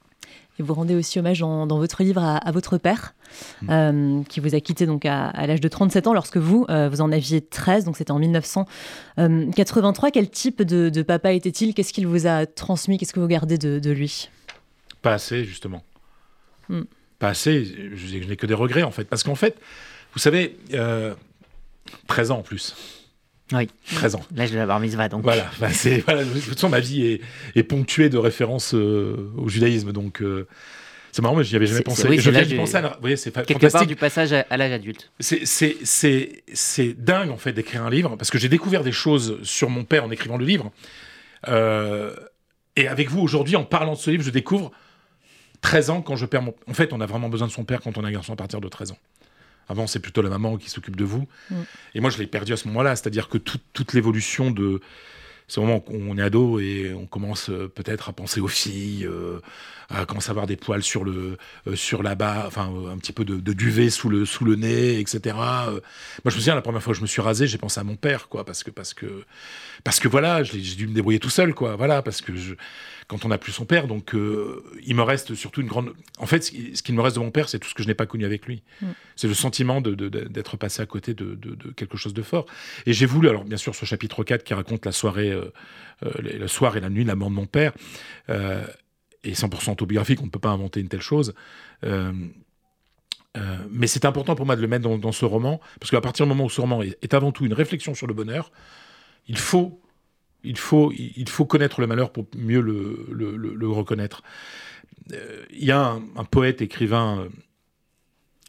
Et 0.60 0.64
vous 0.64 0.74
rendez 0.76 0.94
aussi 0.96 1.18
hommage 1.18 1.40
dans, 1.40 1.66
votre 1.66 2.04
livre 2.04 2.22
à, 2.24 2.52
votre 2.52 2.78
père, 2.78 3.16
mm. 3.64 3.70
euh, 3.72 4.24
qui 4.30 4.40
vous 4.40 4.54
a 4.54 4.60
quitté 4.60 4.86
donc 4.86 5.04
à, 5.06 5.32
l'âge 5.48 5.62
de 5.62 5.68
37 5.68 6.06
ans 6.06 6.14
lorsque 6.14 6.38
vous, 6.38 6.68
euh, 6.70 6.90
vous 6.90 7.02
en 7.02 7.12
aviez 7.12 7.42
13, 7.42 7.86
donc 7.86 7.98
c'était 7.98 8.12
en 8.12 8.20
1983. 8.20 10.12
Quel 10.12 10.30
type 10.30 10.62
de, 10.62 11.02
papa 11.02 11.34
était-il? 11.34 11.74
Qu'est-ce 11.74 11.92
qu'il 11.92 12.06
vous 12.06 12.28
a 12.28 12.46
transmis? 12.46 13.00
Qu'est-ce 13.00 13.14
que 13.14 13.20
vous 13.20 13.28
gardez 13.28 13.58
de, 13.58 13.92
lui? 13.92 14.30
Pas 15.02 15.14
assez, 15.14 15.44
justement. 15.44 15.82
Mm. 16.70 16.82
Pas 17.20 17.30
assez. 17.30 17.66
Je, 17.96 18.18
n'ai 18.18 18.36
que 18.36 18.46
des 18.46 18.54
regrets, 18.54 18.84
en 18.84 18.92
fait. 18.92 19.06
Parce 19.06 19.24
qu'en 19.24 19.36
fait, 19.36 19.58
vous 20.14 20.20
savez, 20.20 20.58
euh, 20.74 21.14
13 22.08 22.32
ans 22.32 22.40
en 22.40 22.44
plus. 22.44 22.76
Oui. 23.52 23.70
13 23.96 24.16
ans. 24.16 24.26
L'âge 24.36 24.52
de 24.52 24.58
la 24.58 24.66
bar 24.66 24.80
mitzvah, 24.80 25.10
donc. 25.10 25.24
Voilà. 25.24 25.50
Bah, 25.60 25.70
c'est, 25.72 26.00
voilà. 26.00 26.24
De 26.24 26.30
toute 26.30 26.42
façon, 26.44 26.70
ma 26.70 26.80
vie 26.80 27.20
est, 27.56 27.64
ponctuée 27.64 28.10
de 28.10 28.18
références 28.18 28.74
euh, 28.74 29.32
au 29.38 29.50
judaïsme. 29.50 29.92
Donc, 29.92 30.22
euh, 30.22 30.48
c'est 31.14 31.22
marrant, 31.22 31.36
mais 31.36 31.44
j'y 31.44 31.56
avais 31.56 31.68
jamais 31.68 31.82
pensé. 31.82 32.08
Oui, 32.08 32.20
je 32.20 32.32
viens 32.32 32.58
penser. 32.58 32.78
À... 32.78 32.98
C'est 33.16 33.46
Quelque 33.46 33.68
part 33.68 33.86
du 33.86 33.96
passage 33.96 34.34
à, 34.34 34.58
l'âge 34.58 34.72
adulte. 34.72 35.12
C'est, 35.20 35.46
c'est, 35.46 35.78
c'est, 36.54 36.94
dingue, 36.98 37.30
en 37.30 37.38
fait, 37.38 37.54
d'écrire 37.54 37.84
un 37.84 37.92
livre, 37.92 38.16
parce 38.16 38.32
que 38.32 38.40
j'ai 38.40 38.50
découvert 38.50 38.84
des 38.84 38.92
choses 38.92 39.38
sur 39.44 39.70
mon 39.70 39.84
père 39.84 40.06
en 40.06 40.12
écrivant 40.12 40.38
le 40.38 40.46
livre. 40.46 40.72
Euh, 41.50 42.16
et 42.76 42.88
avec 42.88 43.12
vous, 43.12 43.22
aujourd'hui, 43.22 43.56
en 43.56 43.64
parlant 43.64 43.94
de 43.94 44.00
ce 44.00 44.10
livre, 44.10 44.24
je 44.24 44.32
découvre 44.32 44.72
13 45.64 45.90
ans 45.90 46.02
quand 46.02 46.16
je 46.16 46.26
perds 46.26 46.44
mon... 46.44 46.54
En 46.68 46.74
fait, 46.74 46.94
on 46.94 47.02
a 47.02 47.06
vraiment 47.08 47.30
besoin 47.30 47.48
de 47.48 47.52
son 47.52 47.64
père 47.64 47.82
quand 47.82 47.98
on 47.98 48.04
a 48.04 48.08
un 48.10 48.12
garçon 48.12 48.34
à 48.34 48.36
partir 48.36 48.62
de 48.62 48.68
13 48.68 48.92
ans. 48.92 48.98
Avant, 49.70 49.88
c'est 49.88 50.00
plutôt 50.00 50.22
la 50.22 50.30
maman 50.30 50.58
qui 50.58 50.70
s'occupe 50.70 50.98
de 50.98 51.06
vous. 51.06 51.26
Mm. 51.50 51.56
Et 51.96 52.00
moi, 52.02 52.10
je 52.10 52.20
l'ai 52.20 52.28
perdu 52.28 52.54
à 52.54 52.58
ce 52.58 52.68
moment-là. 52.68 52.96
C'est-à-dire 52.96 53.30
que 53.30 53.38
toute 53.38 53.94
l'évolution 53.94 54.52
de. 54.52 54.82
C'est 55.48 55.60
au 55.60 55.66
moment 55.66 55.82
qu'on 55.82 56.18
est 56.18 56.22
ado 56.22 56.60
et 56.60 56.94
on 56.94 57.06
commence 57.06 57.50
euh, 57.50 57.68
peut-être 57.68 58.08
à 58.08 58.14
penser 58.14 58.40
aux 58.40 58.48
filles, 58.48 59.06
euh, 59.06 59.40
à 59.90 60.06
commencer 60.06 60.30
à 60.30 60.32
avoir 60.32 60.48
des 60.48 60.56
poils 60.56 60.82
sur 60.82 61.04
le 61.04 61.38
euh, 61.68 61.76
sur 61.76 62.02
la 62.02 62.16
bas, 62.16 62.46
enfin 62.48 62.72
un 62.90 62.98
petit 62.98 63.12
peu 63.12 63.26
de, 63.26 63.54
duvet 63.54 63.90
sous 63.90 64.08
le 64.08 64.26
sous 64.26 64.46
le 64.46 64.56
nez, 64.56 65.00
etc. 65.00 65.36
moi, 65.36 65.82
je 66.26 66.36
me 66.36 66.40
souviens 66.40 66.56
la 66.56 66.62
première 66.62 66.82
fois 66.82 66.94
que 66.94 66.98
je 66.98 67.02
me 67.02 67.08
suis 67.08 67.22
rasé, 67.22 67.46
j'ai 67.46 67.58
pensé 67.58 67.80
à 67.80 67.84
mon 67.84 67.98
père, 67.98 68.30
quoi, 68.30 68.46
parce 68.46 68.64
que 68.64 68.72
parce 68.72 68.94
que 68.94 69.26
parce 69.84 70.00
que 70.00 70.08
voilà, 70.08 70.44
j'ai 70.44 70.60
dû 70.60 70.88
me 70.88 70.94
débrouiller 70.94 71.20
tout 71.20 71.30
seul, 71.30 71.54
quoi, 71.54 71.76
voilà, 71.76 72.02
parce 72.02 72.22
que 72.22 72.36
je, 72.36 72.56
quand 73.08 73.26
on 73.26 73.30
n'a 73.30 73.38
plus 73.38 73.52
son 73.52 73.66
père. 73.66 73.88
Donc, 73.88 74.16
euh, 74.16 74.64
il 74.86 74.96
me 74.96 75.02
reste 75.02 75.36
surtout 75.36 75.62
une 75.62 75.68
grande. 75.68 75.94
En 76.18 76.26
fait, 76.26 76.44
ce 76.44 76.82
qu'il 76.82 76.96
me 76.96 77.02
reste 77.02 77.16
de 77.16 77.22
mon 77.22 77.32
père, 77.32 77.50
c'est 77.50 77.60
tout 77.60 77.70
ce 77.70 77.74
que 77.74 77.84
je 77.84 77.88
n'ai 77.88 77.94
pas 77.94 78.06
connu 78.06 78.26
avec 78.26 78.46
lui. 78.46 78.64
Mm. 78.82 78.88
C'est 79.16 79.28
le 79.28 79.34
sentiment 79.34 79.82
d'être 79.82 80.58
passé 80.58 80.82
à 80.82 80.86
côté 80.86 81.14
de, 81.14 81.38
quelque 81.76 81.98
chose 81.98 82.14
de 82.14 82.22
fort. 82.22 82.46
Et 82.86 82.94
j'ai 82.94 83.06
voulu, 83.06 83.30
alors 83.30 83.44
bien 83.46 83.58
sûr, 83.58 83.76
ce 83.76 83.86
chapitre 83.86 84.24
4 84.24 84.44
qui 84.44 84.54
raconte 84.54 84.86
la 84.86 84.92
soirée, 84.92 85.32
euh, 85.32 85.52
euh, 86.06 86.12
le 86.20 86.48
soir 86.48 86.78
et 86.78 86.82
la 86.82 86.90
nuit, 86.90 87.04
la 87.04 87.16
mort 87.16 87.30
de 87.30 87.36
mon 87.36 87.46
père, 87.46 87.74
et 89.26 89.34
100% 89.34 89.72
autobiographique, 89.72 90.22
on 90.22 90.26
ne 90.26 90.30
peut 90.30 90.40
pas 90.40 90.50
inventer 90.50 90.80
une 90.80 90.90
telle 90.90 91.02
chose. 91.02 91.34
mais 93.72 93.88
c'est 93.88 94.06
important 94.06 94.36
pour 94.36 94.46
moi 94.46 94.56
de 94.56 94.62
le 94.62 94.68
mettre 94.68 94.98
dans, 94.98 95.12
ce 95.12 95.26
roman, 95.26 95.60
parce 95.80 95.92
qu'à 95.92 96.02
partir 96.02 96.26
du 96.26 96.30
moment 96.30 96.46
où 96.46 96.50
ce 96.50 96.62
roman 96.62 96.82
est 96.82 97.14
avant 97.14 97.32
tout 97.32 97.46
une 97.46 97.54
réflexion 97.54 97.94
sur 97.96 98.08
le 98.08 98.14
bonheur, 98.14 98.52
il 99.28 99.38
faut 99.38 99.80
il 100.44 100.58
faut, 100.58 100.92
il 100.92 101.30
faut 101.30 101.46
connaître 101.46 101.82
le 101.82 101.88
malheur 101.88 102.12
pour 102.12 102.28
mieux 102.36 102.62
le, 102.62 103.06
le, 103.10 103.70
reconnaître. 103.70 104.24
Euh, 105.14 105.44
il 105.52 105.66
y 105.66 105.72
a 105.72 106.00
un, 106.16 106.26
poète, 106.26 106.62
écrivain, 106.62 107.28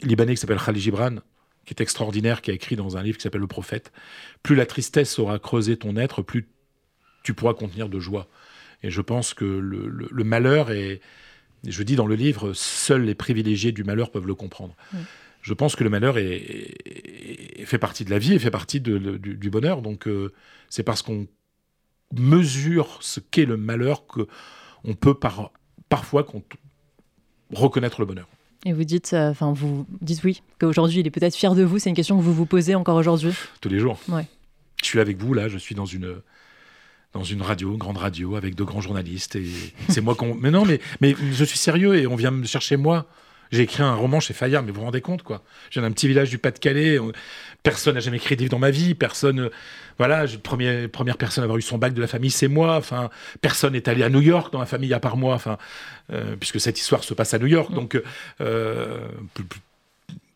Libanais 0.02 0.34
qui 0.34 0.40
s'appelle 0.40 0.58
Khalid 0.64 0.82
Gibran, 0.82 1.16
qui 1.64 1.72
est 1.72 1.80
extraordinaire, 1.80 2.42
qui 2.42 2.50
a 2.50 2.54
écrit 2.54 2.76
dans 2.76 2.96
un 2.96 3.02
livre 3.02 3.16
qui 3.16 3.22
s'appelle 3.22 3.40
Le 3.40 3.46
Prophète. 3.46 3.92
Plus 4.42 4.56
la 4.56 4.66
tristesse 4.66 5.18
aura 5.18 5.38
creusé 5.38 5.76
ton 5.76 5.96
être, 5.96 6.22
plus 6.22 6.48
tu 7.22 7.32
pourras 7.32 7.54
contenir 7.54 7.88
de 7.88 7.98
joie. 7.98 8.28
Et 8.82 8.90
je 8.90 9.00
pense 9.00 9.32
que 9.32 9.44
le, 9.44 10.24
malheur 10.24 10.70
est, 10.70 11.00
je 11.66 11.82
dis 11.82 11.96
dans 11.96 12.06
le 12.06 12.16
livre, 12.16 12.52
seuls 12.52 13.04
les 13.04 13.14
privilégiés 13.14 13.72
du 13.72 13.82
malheur 13.82 14.10
peuvent 14.10 14.26
le 14.26 14.34
comprendre. 14.34 14.76
Je 15.40 15.54
pense 15.54 15.74
que 15.74 15.84
le 15.84 15.90
malheur 15.90 16.18
est, 16.18 17.64
fait 17.64 17.78
partie 17.78 18.04
de 18.04 18.10
la 18.10 18.18
vie 18.18 18.34
et 18.34 18.38
fait 18.38 18.50
partie 18.50 18.80
du, 18.80 19.50
bonheur. 19.50 19.80
Donc 19.80 20.06
euh, 20.06 20.32
c'est 20.68 20.82
parce 20.82 21.00
qu'on 21.00 21.26
mesure 22.12 22.98
ce 23.00 23.20
qu'est 23.20 23.44
le 23.44 23.56
malheur 23.56 24.06
que 24.06 24.26
on 24.84 24.94
peut 24.94 25.14
par, 25.14 25.50
parfois 25.88 26.26
reconnaître 27.52 28.00
le 28.00 28.06
bonheur. 28.06 28.28
Et 28.66 28.72
vous 28.72 28.84
dites, 28.84 29.12
euh, 29.12 29.30
enfin, 29.30 29.52
vous 29.52 29.86
dites 30.00 30.24
oui, 30.24 30.42
qu'aujourd'hui, 30.58 31.00
il 31.00 31.06
est 31.06 31.10
peut-être 31.10 31.34
fier 31.34 31.54
de 31.54 31.62
vous. 31.62 31.78
C'est 31.78 31.90
une 31.90 31.96
question 31.96 32.16
que 32.16 32.22
vous 32.22 32.32
vous 32.32 32.46
posez 32.46 32.74
encore 32.74 32.96
aujourd'hui 32.96 33.32
Tous 33.60 33.68
les 33.68 33.78
jours. 33.78 33.98
Ouais. 34.08 34.26
Je 34.80 34.86
suis 34.86 35.00
avec 35.00 35.18
vous, 35.18 35.34
là, 35.34 35.48
je 35.48 35.58
suis 35.58 35.74
dans 35.74 35.84
une, 35.84 36.16
dans 37.12 37.24
une 37.24 37.42
radio, 37.42 37.72
une 37.72 37.78
grande 37.78 37.98
radio, 37.98 38.36
avec 38.36 38.54
de 38.54 38.64
grands 38.64 38.80
journalistes. 38.80 39.36
Et 39.36 39.46
c'est 39.90 40.00
moi 40.00 40.14
qu'on. 40.14 40.34
Mais 40.34 40.50
non, 40.50 40.64
mais, 40.64 40.80
mais 41.00 41.14
je 41.32 41.44
suis 41.44 41.58
sérieux 41.58 41.96
et 41.96 42.06
on 42.06 42.16
vient 42.16 42.30
me 42.30 42.44
chercher 42.44 42.76
moi. 42.76 43.06
J'ai 43.54 43.62
écrit 43.62 43.84
un 43.84 43.94
roman 43.94 44.18
chez 44.18 44.34
Fayard, 44.34 44.64
mais 44.64 44.72
vous 44.72 44.80
vous 44.80 44.84
rendez 44.84 45.00
compte, 45.00 45.22
quoi. 45.22 45.44
Viens 45.70 45.82
d'un 45.82 45.92
petit 45.92 46.08
village 46.08 46.28
du 46.28 46.38
Pas-de-Calais. 46.38 46.98
Personne 47.62 47.94
n'a 47.94 48.00
jamais 48.00 48.16
écrit 48.16 48.34
des 48.34 48.42
livres 48.42 48.50
dans 48.50 48.58
ma 48.58 48.72
vie. 48.72 48.96
Personne. 48.96 49.38
Euh, 49.38 49.50
voilà, 49.96 50.24
première, 50.42 50.90
première 50.90 51.16
personne 51.16 51.42
à 51.42 51.44
avoir 51.44 51.56
eu 51.56 51.62
son 51.62 51.78
bac 51.78 51.94
de 51.94 52.00
la 52.00 52.08
famille, 52.08 52.32
c'est 52.32 52.48
moi. 52.48 52.76
Enfin, 52.76 53.10
personne 53.42 53.74
n'est 53.74 53.88
allé 53.88 54.02
à 54.02 54.10
New 54.10 54.20
York 54.20 54.52
dans 54.52 54.58
la 54.58 54.66
famille 54.66 54.92
à 54.92 54.98
part 54.98 55.16
moi. 55.16 55.34
Enfin, 55.34 55.56
euh, 56.12 56.34
puisque 56.34 56.58
cette 56.58 56.80
histoire 56.80 57.04
se 57.04 57.14
passe 57.14 57.32
à 57.32 57.38
New 57.38 57.46
York. 57.46 57.70
Mm. 57.70 57.74
Donc, 57.74 58.02
euh, 58.40 59.06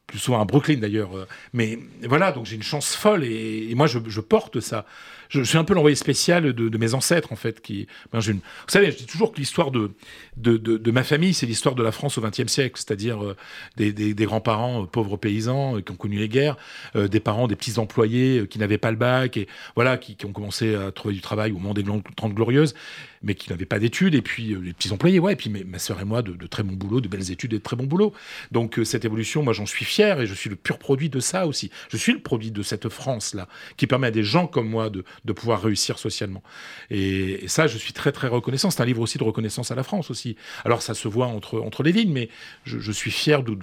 plus, 0.07 0.19
souvent 0.21 0.41
à 0.41 0.45
Brooklyn 0.45 0.79
d'ailleurs. 0.79 1.11
Mais 1.53 1.81
voilà, 2.03 2.31
donc 2.31 2.47
j'ai 2.47 2.55
une 2.55 2.63
chance 2.63 2.95
folle 2.95 3.25
et, 3.25 3.73
moi 3.75 3.89
je, 3.89 3.99
je, 4.07 4.21
porte 4.21 4.61
ça 4.61 4.87
je, 5.29 5.43
suis 5.43 5.59
un 5.59 5.65
peu 5.65 5.75
l'envoyé 5.75 5.97
spécial 5.97 6.53
de, 6.53 6.79
mes 6.79 6.95
ancêtres, 6.95 7.33
en 7.33 7.37
fait. 7.37 7.61
Qui, 7.61 7.87
ben, 8.13 8.21
une... 8.21 8.37
Vous 8.37 8.69
savez, 8.69 8.91
je 8.91 8.97
dis 8.97 9.07
toujours 9.07 9.33
que 9.33 9.39
l'histoire 9.39 9.71
de, 9.71 9.91
de, 10.37 10.57
de, 10.57 10.91
ma 10.91 11.03
famille, 11.03 11.35
c'est 11.35 11.47
l'histoire 11.47 11.75
de 11.75 11.83
la 11.83 11.93
France 11.93 12.19
au 12.19 12.23
XXe 12.23 12.47
siècle, 12.47 12.75
c'est-à-dire 12.77 13.23
euh, 13.23 13.37
des, 13.77 13.93
des, 13.93 14.25
grands-parents 14.25 14.83
euh, 14.83 14.87
pauvres 14.87 15.17
paysans 15.17 15.77
euh, 15.77 15.81
qui 15.81 15.93
ont 15.93 15.97
connu 15.97 16.19
les 16.19 16.29
guerres, 16.29 16.57
des 16.95 17.21
parents, 17.21 17.47
des 17.49 17.57
petits 17.57 17.79
employés 17.79 18.47
qui 18.49 18.59
n'avaient 18.59 18.79
pas 18.79 18.91
le 18.91 18.97
bac, 18.97 19.37
et 19.37 19.49
voilà, 19.75 19.99
qui, 19.99 20.17
ont 20.25 20.33
commencé 20.33 20.75
à 20.75 20.91
trouver 20.93 21.15
du 21.15 21.21
travail 21.21 21.53
au 21.53 21.59
moment 21.59 21.75
des 21.75 21.85
Trente 22.17 22.35
Glorieuses, 22.35 22.75
mais 23.23 23.35
qui 23.35 23.51
n'avaient 23.51 23.67
pas 23.67 23.79
d'études, 23.79 24.15
et 24.15 24.23
puis 24.23 24.57
les 24.63 24.73
petits 24.73 24.93
employés, 24.93 25.19
ouais, 25.19 25.33
et 25.33 25.37
puis 25.37 25.51
ma 25.51 25.79
sœur 25.79 26.01
et 26.01 26.05
moi, 26.05 26.23
de, 26.23 26.47
très 26.47 26.63
bons 26.63 26.75
boulots, 26.75 27.01
de 27.01 27.09
belles 27.09 27.31
études 27.31 27.53
et 27.53 27.59
de 27.59 27.63
très 27.63 27.77
bons 27.77 27.87
boulots. 27.87 28.13
Donc 28.53 28.81
cette 28.85 29.05
évolution, 29.05 29.43
moi 29.43 29.53
j'en 29.53 29.67
suis 29.67 29.85
fier, 29.85 30.21
et 30.21 30.27
je 30.27 30.35
suis 30.35 30.51
le 30.51 30.57
pur 30.57 30.79
produit 30.79 31.09
de 31.09 31.21
ça 31.21 31.47
aussi. 31.47 31.71
Je 31.91 31.97
suis 31.97 32.13
le 32.13 32.21
produit 32.21 32.51
de 32.51 32.63
cette 32.63 32.89
France-là, 32.89 33.49
qui 33.77 33.87
permet 33.87 34.09
à 34.09 34.13
des 34.13 34.25
gens 34.25 34.47
comme 34.47 34.69
moi 34.69 34.91
de, 34.91 35.05
de 35.25 35.33
pouvoir 35.33 35.63
réussir 35.63 35.99
socialement. 35.99 36.43
Et, 36.91 37.47
ça, 37.49 37.67
je 37.67 37.79
suis 37.79 37.93
très 37.93 38.13
très 38.13 38.29
reconnaissant. 38.29 38.71
C'est 38.71 38.83
un 38.83 38.87
livre 38.87 39.01
aussi 39.01 39.19
de 39.19 39.25
reconnaissance 39.25 39.71
à 39.71 39.75
la 39.75 39.83
France 39.83 40.11
aussi. 40.11 40.37
Alors 40.65 40.83
ça 40.83 40.95
se 40.95 41.09
voit 41.09 41.27
entre, 41.27 41.61
entre 41.61 41.83
les 41.83 41.93
lignes, 41.93 42.13
mais 42.13 42.29
je, 42.65 42.93
suis 42.93 43.11
fier 43.11 43.43
d'où 43.43 43.57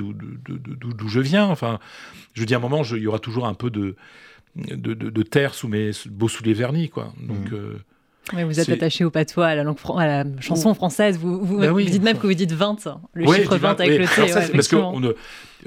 je 1.07 1.19
viens. 1.19 1.45
Enfin, 1.45 1.79
je 2.33 2.43
dis 2.43 2.53
à 2.53 2.57
un 2.57 2.61
moment, 2.61 2.83
il 2.83 2.97
y 2.97 3.07
aura 3.07 3.19
toujours 3.19 3.45
un 3.45 3.53
peu 3.53 3.69
de, 3.69 3.95
de, 4.55 5.23
terre 5.23 5.53
sous 5.53 5.67
mes 5.67 5.91
beaux 6.07 6.29
souliers 6.29 6.53
vernis, 6.53 6.89
quoi. 6.89 7.13
Donc 7.19 7.51
mmh. 7.51 7.55
euh, 7.55 7.77
vous 8.33 8.59
êtes 8.59 8.69
attaché 8.69 9.03
au 9.03 9.11
patois, 9.11 9.47
à 9.47 9.55
la, 9.55 9.63
langue 9.63 9.77
à 9.97 10.07
la 10.07 10.23
chanson 10.39 10.73
française. 10.73 11.17
Vous, 11.17 11.43
vous, 11.43 11.59
ben 11.59 11.75
dites 11.75 12.03
même 12.03 12.17
que 12.17 12.27
vous 12.27 12.33
dites 12.33 12.51
20, 12.51 12.77
le 13.13 13.25
chiffre 13.25 13.57
20, 13.57 13.79
avec 13.79 13.99
le 13.99 14.07
T. 14.07 14.51
parce 14.51 14.67
que 14.67 14.75
on, 14.75 15.01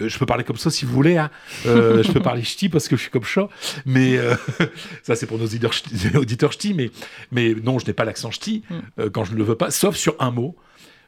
euh, 0.01 0.09
je 0.09 0.19
peux 0.19 0.27
parler 0.27 0.45
comme 0.45 0.57
ça 0.57 0.71
si 0.71 0.85
vous 0.85 0.93
voulez. 0.93 1.17
Hein. 1.17 1.31
Euh, 1.67 2.03
je 2.03 2.13
peux 2.13 2.21
parler 2.21 2.43
ch'ti 2.43 2.69
parce 2.69 2.89
que 2.89 2.97
je 2.97 3.03
suis 3.03 3.11
comme 3.11 3.25
chat. 3.25 3.49
Mais 3.87 4.17
euh, 4.17 4.35
ça, 5.03 5.17
c'est 5.17 5.27
pour 5.27 5.39
nos 5.39 5.47
auditeurs 6.17 6.53
ch'ti. 6.53 6.75
Mais, 6.75 6.91
mais 7.31 7.55
non, 7.55 7.79
je 7.79 7.87
n'ai 7.87 7.93
pas 7.93 8.05
l'accent 8.05 8.31
ch'ti 8.31 8.63
mm. 8.71 9.11
quand 9.11 9.25
je 9.25 9.33
ne 9.33 9.39
le 9.39 9.45
veux 9.45 9.57
pas, 9.57 9.71
sauf 9.71 9.97
sur 9.97 10.15
un 10.19 10.31
mot 10.31 10.57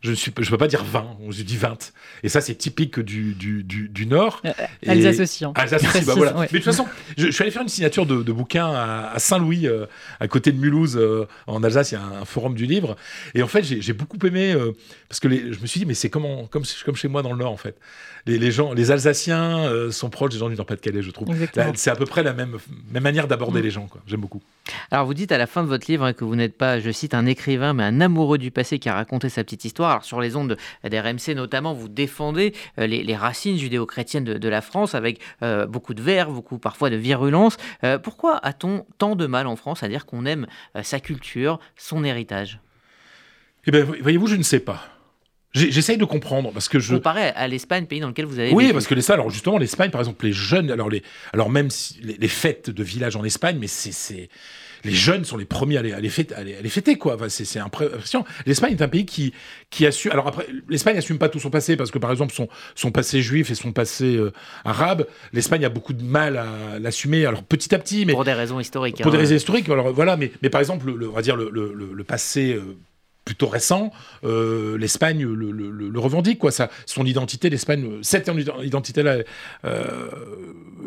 je 0.03 0.11
ne 0.11 0.15
je 0.15 0.51
peux 0.51 0.57
pas 0.57 0.67
dire 0.67 0.83
20, 0.83 1.19
je 1.29 1.43
dis 1.43 1.57
20. 1.57 1.93
Et 2.23 2.29
ça, 2.29 2.41
c'est 2.41 2.55
typique 2.55 3.01
du, 3.01 3.35
du, 3.35 3.63
du, 3.63 4.07
Nord. 4.07 4.41
Euh, 4.45 4.53
Alsace 4.87 5.21
aussi. 5.21 5.45
Hein. 5.45 5.53
Alsace 5.55 5.85
aussi, 5.85 6.05
bah 6.07 6.15
voilà. 6.17 6.35
Mais 6.35 6.47
de 6.47 6.53
toute 6.53 6.65
façon, 6.65 6.87
je, 7.19 7.31
suis 7.31 7.43
allé 7.43 7.51
faire 7.51 7.63
une 7.63 7.69
signature 7.69 8.07
de, 8.07 8.23
de 8.23 8.33
bouquin 8.33 8.67
à, 8.67 9.19
Saint-Louis, 9.19 9.67
euh, 9.67 9.87
à 10.19 10.27
côté 10.27 10.53
de 10.53 10.59
Mulhouse, 10.59 10.97
euh, 10.97 11.27
en 11.47 11.63
Alsace, 11.63 11.93
il 11.93 11.95
y 11.95 11.99
a 11.99 12.03
un, 12.03 12.25
forum 12.25 12.55
du 12.55 12.65
livre. 12.65 12.97
Et 13.35 13.43
en 13.43 13.47
fait, 13.47 13.63
j'ai 13.63 13.93
beaucoup 13.93 14.19
aimé, 14.27 14.55
parce 15.09 15.21
que 15.21 15.29
les, 15.29 15.53
je 15.53 15.61
me 15.61 15.67
suis 15.67 15.81
dit, 15.81 15.87
mais 15.87 15.95
c'est 15.95 16.11
comme, 16.11 16.49
comme, 16.49 16.63
comme 16.85 16.97
chez 16.97 17.09
moi 17.09 17.23
dans 17.23 17.33
le 17.33 17.39
Nord, 17.39 17.53
en 17.53 17.57
fait 17.57 17.77
les, 18.27 18.51
gens, 18.51 18.73
les 18.73 18.91
Alsaciens 18.91 19.61
euh, 19.61 19.91
sont 19.91 20.11
proches 20.11 20.33
des 20.33 20.39
gens 20.39 20.49
du 20.49 20.57
Nord-Pas-de-Calais, 20.57 21.03
je 21.03 21.11
trouve. 21.11 21.29
C'est 21.75 21.91
à 21.91 21.97
peu 21.97 22.07
près 22.07 22.23
la 22.23 22.33
même, 22.33 22.59
même 22.93 23.03
manière 23.03 23.29
d'aborder 23.29 23.61
mm. 23.61 23.65
les 23.65 23.71
gens. 23.71 23.89
J'aime 24.07 24.21
beaucoup. 24.21 24.43
Alors, 24.91 25.07
vous 25.07 25.15
dites 25.15 25.33
à 25.33 25.39
la 25.39 25.47
fin 25.47 25.63
de 25.63 25.69
votre 25.69 25.91
livre 25.91 26.05
hein, 26.05 26.13
que 26.13 26.25
vous 26.25 26.37
n'êtes 26.37 26.57
pas, 26.57 26.81
je 26.81 26.91
cite, 26.91 27.15
un 27.15 27.27
écrivain, 27.27 27.73
mais 27.73 27.85
un 27.85 28.01
amoureux 28.01 28.39
du 28.39 28.51
passé 28.51 28.79
qui 28.79 28.89
a 28.89 28.95
raconté 28.95 29.29
sa 29.29 29.43
petite 29.45 29.65
histoire. 29.65 29.90
Alors, 29.91 30.05
sur 30.05 30.21
les 30.21 30.37
ondes 30.37 30.57
d'RMC 30.85 31.35
notamment, 31.35 31.73
vous 31.73 31.89
défendez 31.89 32.55
euh, 32.79 32.87
les, 32.87 33.17
racines 33.17 33.59
judéo-chrétiennes 33.59 34.25
de, 34.25 34.49
la 34.49 34.61
France 34.61 34.95
avec 34.95 35.21
euh, 35.43 35.67
beaucoup 35.67 35.95
de 35.95 36.03
verve, 36.03 36.33
beaucoup 36.33 36.59
parfois 36.59 36.91
de 36.91 36.97
virulence. 36.97 37.57
pourquoi 38.03 38.39
a-t-on 38.45 38.87
tant 38.99 39.17
de 39.17 39.27
mal 39.27 39.47
en 39.47 39.57
France 39.57 39.83
à 39.83 39.89
dire 39.89 40.07
qu'on 40.07 40.27
aime 40.27 40.47
sa 40.83 41.01
culture, 41.01 41.61
son 41.77 42.05
héritage? 42.05 42.61
Eh 43.67 43.71
bien, 43.71 43.85
voyez-vous, 43.85 44.27
je 44.27 44.37
ne 44.37 44.43
sais 44.43 44.61
pas. 44.61 44.83
J'essaye 45.53 45.97
de 45.97 46.05
comprendre 46.05 46.53
parce 46.53 46.69
que 46.69 46.79
je. 46.79 46.95
Comparé 46.95 47.31
à 47.31 47.49
l'Espagne, 47.49 47.87
pays 47.87 47.99
dans 47.99 48.07
lequel 48.07 48.25
vous 48.25 48.39
avez. 48.39 48.53
Oui, 48.53 48.73
parce 48.73 48.87
que 48.87 48.95
les 48.95 49.11
alors 49.11 49.31
justement, 49.31 49.59
l'Espagne, 49.59 49.91
par 49.91 50.01
exemple, 50.01 50.25
les 50.25 50.33
jeunes, 50.33 50.71
alors 50.71 50.89
les, 50.89 51.03
alors 51.33 51.51
même 51.51 51.71
si, 51.71 52.01
les, 52.01 52.29
fêtes 52.29 52.71
de 52.71 52.85
village 52.85 53.17
en 53.17 53.25
Espagne, 53.25 53.57
mais 53.59 53.67
c'est, 53.67 54.29
les 54.85 54.93
jeunes 54.93 55.25
sont 55.25 55.37
les 55.37 55.45
premiers 55.45 55.79
à 55.79 55.83
les, 55.83 55.93
à 55.93 56.01
les, 56.01 56.09
fêter, 56.09 56.35
à 56.35 56.43
les, 56.43 56.69
fêter, 56.69 56.97
quoi. 56.97 57.15
Enfin, 57.15 57.29
c'est, 57.29 57.59
impressionnant. 57.59 58.25
L'Espagne 58.47 58.73
est 58.73 58.83
un 58.83 58.89
pays 58.89 59.07
qui, 59.07 59.33
qui 59.71 59.87
assume. 59.87 60.13
Alors 60.13 60.27
après, 60.29 60.47
l'Espagne 60.69 60.97
assume 60.97 61.19
pas 61.19 61.29
tout 61.29 61.41
son 61.41 61.51
passé 61.51 61.77
parce 61.77 61.91
que 61.91 61.99
par 61.99 62.11
exemple 62.11 62.33
son, 62.33 62.49
son 62.75 62.91
passé 62.91 63.23
juif 63.23 63.51
et 63.51 63.55
son 63.55 63.73
passé 63.73 64.17
euh, 64.17 64.33
arabe, 64.65 65.07
l'Espagne 65.33 65.65
a 65.65 65.69
beaucoup 65.69 65.93
de 65.93 66.03
mal 66.03 66.37
à 66.37 66.79
l'assumer. 66.79 67.27
Alors 67.27 67.43
petit 67.43 67.75
à 67.75 67.79
petit, 67.79 68.07
mais 68.07 68.13
pour 68.13 68.25
des 68.25 68.33
raisons 68.33 68.61
historiques. 68.61 69.03
Pour 69.03 69.11
des 69.11 69.19
hein. 69.19 69.21
raisons 69.21 69.37
historiques. 69.37 69.69
Alors 69.69 69.93
voilà, 69.93 70.17
mais, 70.17 70.33
mais 70.43 70.51
par 70.51 70.61
exemple, 70.61 70.91
le, 70.91 71.09
on 71.09 71.13
va 71.13 71.23
dire 71.23 71.37
le, 71.37 71.51
le, 71.51 71.73
le 71.73 72.05
passé. 72.05 72.55
Euh, 72.55 72.77
plutôt 73.25 73.47
récent, 73.47 73.93
euh, 74.25 74.79
l'Espagne 74.79 75.23
le, 75.25 75.99
revendique, 75.99 76.39
quoi. 76.39 76.51
Ça, 76.51 76.71
son 76.87 77.05
identité, 77.05 77.51
l'Espagne, 77.51 77.99
cette 78.03 78.31
identité-là, 78.63 79.19
euh, 79.65 80.09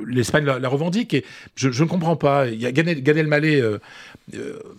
l'Espagne 0.06 0.46
la, 0.46 0.70
revendique. 0.70 1.13
Et 1.13 1.25
je, 1.56 1.70
ne 1.70 1.88
comprends 1.88 2.16
pas. 2.16 2.48
Il 2.48 2.60
y 2.60 2.66
a 2.66 2.72
euh, 3.62 3.80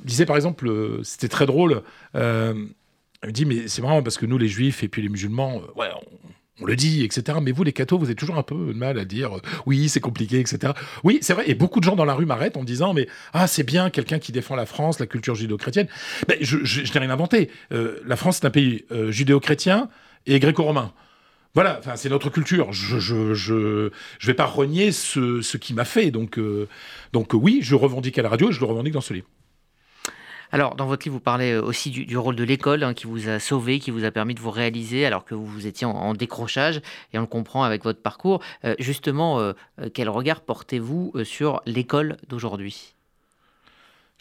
disait 0.04 0.26
par 0.26 0.36
exemple, 0.36 0.70
c'était 1.04 1.28
très 1.28 1.46
drôle. 1.46 1.82
il 2.14 3.32
dit 3.32 3.46
mais 3.46 3.68
c'est 3.68 3.82
marrant 3.82 4.02
parce 4.02 4.18
que 4.18 4.26
nous 4.26 4.38
les 4.38 4.48
Juifs 4.48 4.82
et 4.82 4.88
puis 4.88 5.02
les 5.02 5.08
musulmans, 5.08 5.62
ouais, 5.76 5.88
on 6.60 6.66
le 6.66 6.76
dit, 6.76 7.02
etc. 7.02 7.38
Mais 7.42 7.52
vous, 7.52 7.64
les 7.64 7.72
cathos, 7.72 7.98
vous 7.98 8.10
êtes 8.10 8.18
toujours 8.18 8.38
un 8.38 8.42
peu 8.42 8.54
mal 8.54 8.98
à 8.98 9.04
dire 9.04 9.36
euh, 9.36 9.40
oui, 9.66 9.88
c'est 9.88 10.00
compliqué, 10.00 10.38
etc. 10.38 10.72
Oui, 11.02 11.18
c'est 11.20 11.34
vrai. 11.34 11.44
Et 11.48 11.54
beaucoup 11.54 11.80
de 11.80 11.84
gens 11.84 11.96
dans 11.96 12.04
la 12.04 12.14
rue 12.14 12.26
m'arrêtent 12.26 12.56
en 12.56 12.60
me 12.60 12.66
disant 12.66 12.94
mais 12.94 13.08
ah, 13.32 13.46
c'est 13.46 13.64
bien 13.64 13.90
quelqu'un 13.90 14.18
qui 14.18 14.32
défend 14.32 14.54
la 14.54 14.66
France, 14.66 15.00
la 15.00 15.06
culture 15.06 15.34
judéo-chrétienne. 15.34 15.88
Mais 16.28 16.38
je, 16.40 16.58
n'ai 16.58 17.00
rien 17.00 17.10
inventé. 17.10 17.50
Euh, 17.72 18.00
la 18.06 18.16
France, 18.16 18.38
c'est 18.40 18.46
un 18.46 18.50
pays 18.50 18.84
euh, 18.92 19.10
judéo-chrétien 19.10 19.88
et 20.26 20.38
gréco-romain. 20.38 20.92
Voilà, 21.54 21.78
enfin, 21.78 21.96
c'est 21.96 22.08
notre 22.08 22.30
culture. 22.30 22.72
Je 22.72 22.98
je, 22.98 23.34
je, 23.34 23.90
je, 24.18 24.26
vais 24.26 24.34
pas 24.34 24.46
renier 24.46 24.90
ce, 24.90 25.40
ce 25.40 25.56
qui 25.56 25.72
m'a 25.72 25.84
fait. 25.84 26.10
Donc, 26.10 26.40
donc 27.12 27.32
oui, 27.32 27.60
je 27.62 27.76
revendique 27.76 28.18
à 28.18 28.22
la 28.22 28.28
radio 28.28 28.50
et 28.50 28.52
je 28.52 28.58
le 28.58 28.66
revendique 28.66 28.94
dans 28.94 29.00
ce 29.00 29.14
livre. 29.14 29.28
Alors, 30.54 30.76
dans 30.76 30.86
votre 30.86 31.04
livre, 31.04 31.14
vous 31.14 31.20
parlez 31.20 31.50
euh, 31.50 31.60
aussi 31.60 31.90
du, 31.90 32.16
rôle 32.16 32.36
de 32.36 32.44
l'école 32.44 32.84
hein, 32.84 32.94
qui 32.94 33.08
vous 33.08 33.28
a 33.28 33.40
sauvé, 33.40 33.80
qui 33.80 33.90
vous 33.90 34.04
a 34.04 34.12
permis 34.12 34.36
de 34.36 34.40
vous 34.40 34.52
réaliser 34.52 35.04
alors 35.04 35.24
que 35.24 35.34
vous, 35.34 35.66
étiez 35.66 35.84
en, 35.84 36.14
décrochage, 36.14 36.80
et 37.12 37.18
on 37.18 37.22
le 37.22 37.26
comprend 37.26 37.64
avec 37.64 37.82
votre 37.82 38.00
parcours. 38.00 38.40
Euh, 38.64 38.76
justement, 38.78 39.40
euh, 39.40 39.54
quel 39.92 40.08
regard 40.08 40.42
portez-vous 40.42 41.12
sur 41.24 41.60
l'école 41.66 42.18
d'aujourd'hui? 42.28 42.94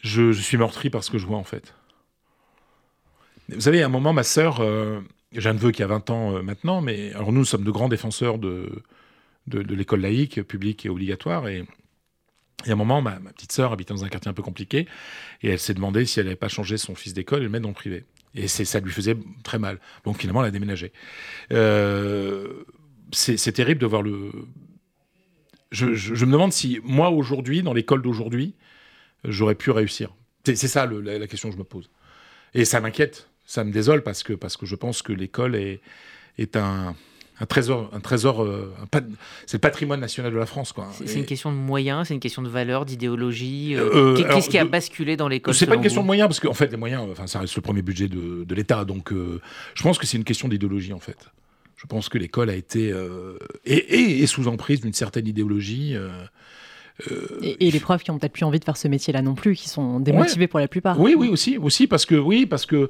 Je, 0.00 0.32
suis 0.32 0.56
meurtri 0.56 0.90
par 0.90 1.04
ce 1.04 1.12
que 1.12 1.18
je 1.18 1.26
vois, 1.28 1.38
en 1.38 1.44
fait. 1.44 1.72
Vous 3.50 3.60
savez, 3.60 3.84
à 3.84 3.86
un 3.86 3.88
moment, 3.88 4.12
ma 4.12 4.24
sœur, 4.24 4.60
j'ai 5.30 5.48
un 5.48 5.54
neveu 5.54 5.70
qui 5.70 5.84
a 5.84 5.86
20 5.86 6.10
ans 6.10 6.42
maintenant, 6.42 6.80
mais 6.80 7.12
alors 7.12 7.30
nous 7.30 7.44
sommes 7.44 7.62
de 7.62 7.70
grands 7.70 7.88
défenseurs 7.88 8.38
de, 8.38 8.82
l'école 9.46 10.00
laïque, 10.00 10.42
publique 10.42 10.84
et 10.84 10.88
obligatoire, 10.88 11.46
il 12.64 12.68
y 12.68 12.70
a 12.70 12.74
un 12.74 12.78
moment, 12.78 13.02
ma, 13.02 13.16
petite 13.16 13.52
sœur 13.52 13.72
habitait 13.72 13.94
dans 13.94 14.04
un 14.04 14.08
quartier 14.08 14.30
un 14.30 14.34
peu 14.34 14.42
compliqué 14.42 14.86
et 15.42 15.50
elle 15.50 15.58
s'est 15.58 15.74
demandé 15.74 16.04
si 16.06 16.20
elle 16.20 16.26
n'avait 16.26 16.36
pas 16.36 16.48
changé 16.48 16.76
son 16.76 16.94
fils 16.94 17.14
d'école 17.14 17.40
et 17.40 17.44
le 17.44 17.48
mettre 17.48 17.62
dans 17.62 17.68
le 17.68 17.74
privé. 17.74 18.04
Et 18.34 18.48
ça 18.48 18.80
lui 18.80 18.90
faisait 18.90 19.16
très 19.44 19.58
mal. 19.58 19.78
Donc 20.04 20.18
finalement, 20.18 20.42
elle 20.42 20.48
a 20.48 20.50
déménagé. 20.50 20.92
Euh, 21.52 22.64
c'est 23.12 23.52
terrible 23.52 23.80
de 23.80 23.86
voir 23.86 24.02
le. 24.02 24.32
Je, 25.70 26.24
me 26.24 26.32
demande 26.32 26.52
si 26.52 26.80
moi 26.82 27.10
aujourd'hui, 27.10 27.62
dans 27.62 27.72
l'école 27.72 28.02
d'aujourd'hui, 28.02 28.54
j'aurais 29.24 29.54
pu 29.54 29.70
réussir. 29.70 30.14
C'est 30.44 30.56
ça 30.56 30.86
la, 30.86 31.26
question 31.26 31.48
que 31.48 31.54
je 31.54 31.58
me 31.58 31.64
pose. 31.64 31.90
Et 32.54 32.64
ça 32.64 32.80
m'inquiète, 32.80 33.28
ça 33.44 33.64
me 33.64 33.72
désole 33.72 34.02
parce 34.02 34.22
que, 34.22 34.32
parce 34.32 34.56
que 34.56 34.66
je 34.66 34.76
pense 34.76 35.02
que 35.02 35.12
l'école 35.12 35.54
est, 35.54 35.80
est 36.38 36.56
un 36.56 36.94
un 37.40 37.46
trésor, 37.46 37.90
un 37.92 38.00
trésor, 38.00 38.46
c'est 39.46 39.56
le 39.56 39.60
patrimoine 39.60 40.00
national 40.00 40.32
de 40.32 40.38
la 40.38 40.46
France, 40.46 40.72
quoi. 40.72 40.88
C'est 41.04 41.18
une 41.18 41.26
question 41.26 41.50
de 41.50 41.56
moyens, 41.56 42.08
c'est 42.08 42.14
une 42.14 42.20
question 42.20 42.42
de 42.42 42.48
valeur, 42.48 42.84
d'idéologie. 42.84 43.76
Qu'est-ce 44.16 44.48
qui 44.48 44.58
a 44.58 44.64
basculé 44.64 45.16
dans 45.16 45.28
l'école 45.28 45.54
C'est 45.54 45.66
pas 45.66 45.74
une 45.74 45.82
question 45.82 46.02
de 46.02 46.06
moyens, 46.06 46.28
parce 46.28 46.40
qu'en 46.40 46.54
fait, 46.54 46.70
les 46.70 46.76
moyens, 46.76 47.02
enfin, 47.10 47.26
ça 47.26 47.40
reste 47.40 47.56
le 47.56 47.62
premier 47.62 47.82
budget 47.82 48.08
de, 48.08 48.44
de 48.44 48.54
l'État, 48.54 48.84
donc 48.84 49.12
je 49.12 49.82
pense 49.82 49.98
que 49.98 50.06
c'est 50.06 50.16
une 50.16 50.24
question 50.24 50.48
d'idéologie, 50.48 50.92
en 50.92 51.00
fait. 51.00 51.18
Je 51.76 51.86
pense 51.86 52.08
que 52.08 52.18
l'école 52.18 52.50
a 52.50 52.54
été 52.54 52.94
et, 53.64 54.22
et, 54.22 54.26
sous 54.26 54.48
emprise 54.48 54.80
d'une 54.80 54.92
certaine 54.92 55.26
idéologie. 55.26 55.96
Euh, 57.10 57.56
et, 57.60 57.70
les 57.70 57.80
profs 57.80 58.04
qui 58.04 58.10
ont 58.10 58.18
peut-être 58.18 58.32
plus 58.32 58.44
envie 58.44 58.60
de 58.60 58.64
faire 58.64 58.76
ce 58.76 58.86
métier-là 58.86 59.22
non 59.22 59.34
plus, 59.34 59.54
qui 59.56 59.68
sont 59.68 60.00
démotivés 60.00 60.46
pour 60.46 60.60
la 60.60 60.68
plupart. 60.68 60.98
Oui, 61.00 61.14
oui, 61.16 61.28
aussi, 61.28 61.58
aussi 61.58 61.86
parce 61.86 62.06
que 62.06 62.14
oui, 62.14 62.46
parce 62.46 62.66
que 62.66 62.88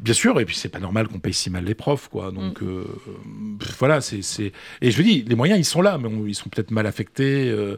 bien 0.00 0.14
sûr, 0.14 0.40
et 0.40 0.44
puis 0.44 0.56
c'est 0.56 0.68
pas 0.68 0.80
normal 0.80 1.08
qu'on 1.08 1.18
paye 1.18 1.34
si 1.34 1.50
mal 1.50 1.64
les 1.64 1.74
profs, 1.74 2.08
quoi. 2.08 2.32
Donc 2.32 2.62
mm. 2.62 2.66
euh, 2.66 2.84
voilà, 3.78 4.00
c'est 4.00 4.52
et 4.80 4.90
je 4.90 4.96
veux 4.96 5.04
dis, 5.04 5.22
les 5.22 5.34
moyens 5.34 5.58
ils 5.58 5.64
sont 5.64 5.82
là, 5.82 5.98
mais 5.98 6.08
ils 6.26 6.34
sont 6.34 6.48
peut-être 6.48 6.70
mal 6.70 6.86
affectés. 6.86 7.48
Euh, 7.50 7.76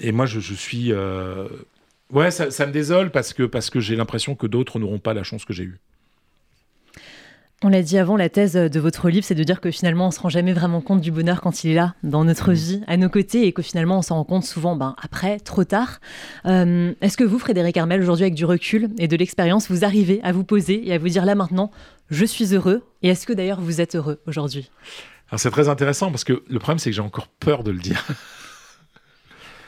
et 0.00 0.12
moi, 0.12 0.26
je, 0.26 0.40
suis 0.54 0.92
ouais, 2.12 2.30
ça, 2.30 2.50
ça, 2.50 2.66
me 2.66 2.72
désole 2.72 3.10
parce 3.10 3.32
que 3.32 3.44
parce 3.44 3.70
que 3.70 3.80
j'ai 3.80 3.96
l'impression 3.96 4.34
que 4.34 4.46
d'autres 4.46 4.78
n'auront 4.78 4.98
pas 4.98 5.14
la 5.14 5.22
chance 5.22 5.44
que 5.44 5.52
j'ai 5.52 5.64
eue. 5.64 5.80
On 7.62 7.68
l'a 7.68 7.82
dit 7.82 7.96
avant, 7.96 8.16
la 8.16 8.28
thèse 8.28 8.52
de 8.52 8.80
votre 8.80 9.08
livre, 9.08 9.24
c'est 9.24 9.34
de 9.34 9.42
dire 9.42 9.62
que 9.62 9.70
finalement, 9.70 10.04
on 10.04 10.08
ne 10.08 10.12
se 10.12 10.20
rend 10.20 10.28
jamais 10.28 10.52
vraiment 10.52 10.82
compte 10.82 11.00
du 11.00 11.10
bonheur 11.10 11.40
quand 11.40 11.64
il 11.64 11.70
est 11.70 11.74
là, 11.74 11.94
dans 12.02 12.22
notre 12.22 12.50
mmh. 12.50 12.54
vie, 12.54 12.82
à 12.86 12.98
nos 12.98 13.08
côtés, 13.08 13.46
et 13.46 13.52
que 13.52 13.62
finalement, 13.62 13.98
on 13.98 14.02
s'en 14.02 14.16
rend 14.16 14.24
compte 14.24 14.44
souvent 14.44 14.76
ben, 14.76 14.94
après, 15.02 15.38
trop 15.38 15.64
tard. 15.64 16.00
Euh, 16.44 16.92
est-ce 17.00 17.16
que 17.16 17.24
vous, 17.24 17.38
Frédéric 17.38 17.78
Armel, 17.78 18.02
aujourd'hui, 18.02 18.24
avec 18.24 18.34
du 18.34 18.44
recul 18.44 18.90
et 18.98 19.08
de 19.08 19.16
l'expérience, 19.16 19.70
vous 19.70 19.86
arrivez 19.86 20.20
à 20.22 20.32
vous 20.32 20.44
poser 20.44 20.86
et 20.86 20.92
à 20.92 20.98
vous 20.98 21.08
dire 21.08 21.24
là 21.24 21.34
maintenant, 21.34 21.70
je 22.10 22.26
suis 22.26 22.54
heureux 22.54 22.82
Et 23.02 23.08
est-ce 23.08 23.26
que 23.26 23.32
d'ailleurs, 23.32 23.60
vous 23.60 23.80
êtes 23.80 23.96
heureux 23.96 24.20
aujourd'hui? 24.26 24.70
Alors 25.30 25.40
c'est 25.40 25.50
très 25.50 25.68
intéressant 25.68 26.10
parce 26.10 26.24
que 26.24 26.44
le 26.48 26.58
problème 26.58 26.78
c'est 26.78 26.90
que 26.90 26.96
j'ai 26.96 27.02
encore 27.02 27.28
peur 27.28 27.64
de 27.64 27.70
le 27.70 27.78
dire. 27.78 28.04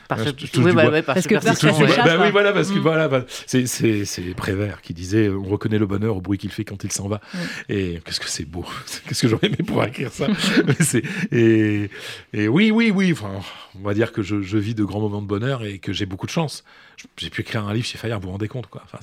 Parce, 0.09 0.23
que, 0.23 1.05
parce, 1.05 1.27
que, 1.27 1.35
bah, 1.35 2.17
oui, 2.19 2.31
voilà, 2.31 2.51
parce 2.51 2.71
que 2.71 2.79
mm. 2.79 2.81
voilà, 2.81 3.25
c'est 3.45 4.35
Prévert 4.35 4.81
qui 4.81 4.95
disait 4.95 5.29
on 5.29 5.43
reconnaît 5.43 5.77
le 5.77 5.85
bonheur 5.85 6.17
au 6.17 6.21
bruit 6.21 6.39
qu'il 6.39 6.51
fait 6.51 6.65
quand 6.65 6.83
il 6.83 6.91
s'en 6.91 7.07
va. 7.07 7.21
Mm. 7.33 7.37
Et 7.69 8.01
qu'est-ce 8.03 8.19
que 8.19 8.27
c'est 8.27 8.45
beau, 8.45 8.65
qu'est-ce 9.07 9.21
que 9.21 9.27
j'aurais 9.27 9.47
aimé 9.47 9.57
pouvoir 9.57 9.87
écrire 9.87 10.11
ça. 10.11 10.25
et, 11.31 11.91
et, 12.33 12.47
oui, 12.47 12.71
oui, 12.71 12.89
oui. 12.89 13.11
Enfin, 13.11 13.39
on 13.79 13.87
va 13.87 13.93
dire 13.93 14.11
que 14.11 14.23
je, 14.23 14.41
je, 14.41 14.57
vis 14.57 14.73
de 14.73 14.83
grands 14.83 14.99
moments 14.99 15.21
de 15.21 15.27
bonheur 15.27 15.63
et 15.63 15.77
que 15.77 15.93
j'ai 15.93 16.07
beaucoup 16.07 16.25
de 16.25 16.31
chance 16.31 16.63
j'ai 17.17 17.29
pu 17.29 17.41
écrire 17.41 17.65
un 17.65 17.73
livre 17.73 17.85
chez 17.85 17.97
Fayard, 17.97 18.19
vous 18.19 18.27
vous 18.27 18.31
rendez 18.31 18.47
compte 18.47 18.67
quoi. 18.67 18.81
Enfin, 18.85 18.99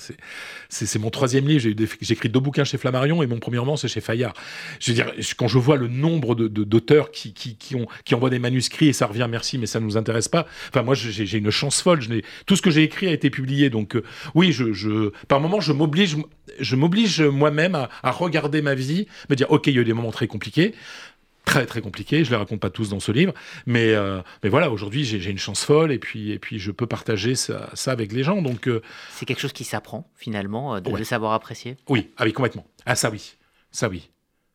c'est 0.69 0.99
mon 0.99 1.11
troisième 1.11 1.47
livre. 1.47 1.61
J'ai 1.61 2.13
écrit 2.13 2.29
deux 2.29 2.41
bouquins 2.41 2.65
chez 2.65 2.79
Flammarion 2.79 3.23
et 3.23 3.27
mon 3.27 3.39
premier 3.39 3.59
roman 3.59 3.77
c'est 3.77 3.89
chez 3.89 4.01
Fayard. 4.01 4.35
Je 4.81 4.91
veux 4.91 4.95
dire, 4.95 5.13
quand 5.37 5.49
je 5.49 5.59
vois 5.59 5.77
le 5.77 5.89
nombre 5.89 6.35
d'auteurs 6.35 7.07
de, 7.07 7.11
qui, 7.11 7.33
qui, 7.33 7.57
qui, 7.57 7.75
ont, 7.75 7.87
qui 8.05 8.15
envoient 8.15 8.31
des 8.31 8.39
manuscrits 8.39 8.89
et 8.89 8.93
ça 8.93 9.07
revient 9.07 9.27
merci, 9.31 9.59
mais 9.59 9.67
ça 9.67 9.81
ne 9.81 9.85
nous 9.85 9.97
intéresse 9.97 10.29
pas. 10.29 10.47
Enfin, 10.69 10.83
moi 10.83 10.95
j'ai 10.97 11.39
une 11.39 11.51
chance 11.51 11.83
folle. 11.83 12.01
Je 12.01 12.21
tout 12.47 12.57
ce 12.57 12.63
que 12.63 12.71
j'ai 12.71 12.83
écrit 12.83 13.09
a 13.09 13.13
été 13.13 13.31
publié. 13.31 13.71
Donc 13.71 13.97
euh, 13.97 14.03
oui, 14.35 14.53
je, 14.53 14.73
je, 14.73 15.11
par 15.29 15.41
moment 15.41 15.61
je 15.61 15.73
m'oblige, 15.73 16.17
je 16.59 16.77
m'oblige 16.77 17.21
moi-même 17.21 17.75
à, 17.75 17.89
à, 18.03 18.11
regarder 18.11 18.63
ma 18.63 18.75
vie, 18.75 19.07
me 19.31 19.37
dire 19.37 19.51
ok, 19.51 19.67
il 19.69 19.75
y 19.75 19.79
a 19.79 19.83
eu 19.83 19.85
des 19.85 19.93
moments 19.93 20.11
très 20.11 20.27
compliqués 20.27 20.75
très 21.45 21.65
très 21.65 21.81
compliqué. 21.81 22.25
Je 22.25 22.31
les 22.31 22.37
raconte 22.37 22.61
pas 22.61 22.71
tous 22.71 22.91
dans 22.91 23.01
ce 23.01 23.13
livre, 23.13 23.33
mais 23.65 23.95
euh, 23.95 24.21
mais 24.43 24.51
voilà, 24.51 24.71
aujourd'hui 24.71 25.05
j'ai 25.05 25.31
une 25.31 25.39
chance 25.39 25.65
folle 25.65 25.93
et 25.93 25.99
puis 25.99 26.33
et 26.33 26.39
puis 26.39 26.59
je 26.59 26.71
peux 26.73 26.87
partager 26.87 27.35
ça, 27.35 27.71
avec 27.87 28.13
les 28.13 28.23
gens. 28.23 28.43
Donc 28.43 28.69
euh, 28.69 28.83
c'est 29.11 29.25
quelque 29.25 29.41
chose 29.41 29.53
qui 29.53 29.65
s'apprend 29.65 30.11
finalement 30.17 30.81
de, 30.81 31.05
savoir 31.05 31.33
apprécier. 31.33 31.77
Oui, 31.89 32.11
ah 32.19 32.25
oui 32.25 32.33
complètement. 32.33 32.67
Ah 32.85 32.97
ça 32.97 33.11
oui, 33.11 33.37
ça 33.71 33.89
oui, 33.89 34.11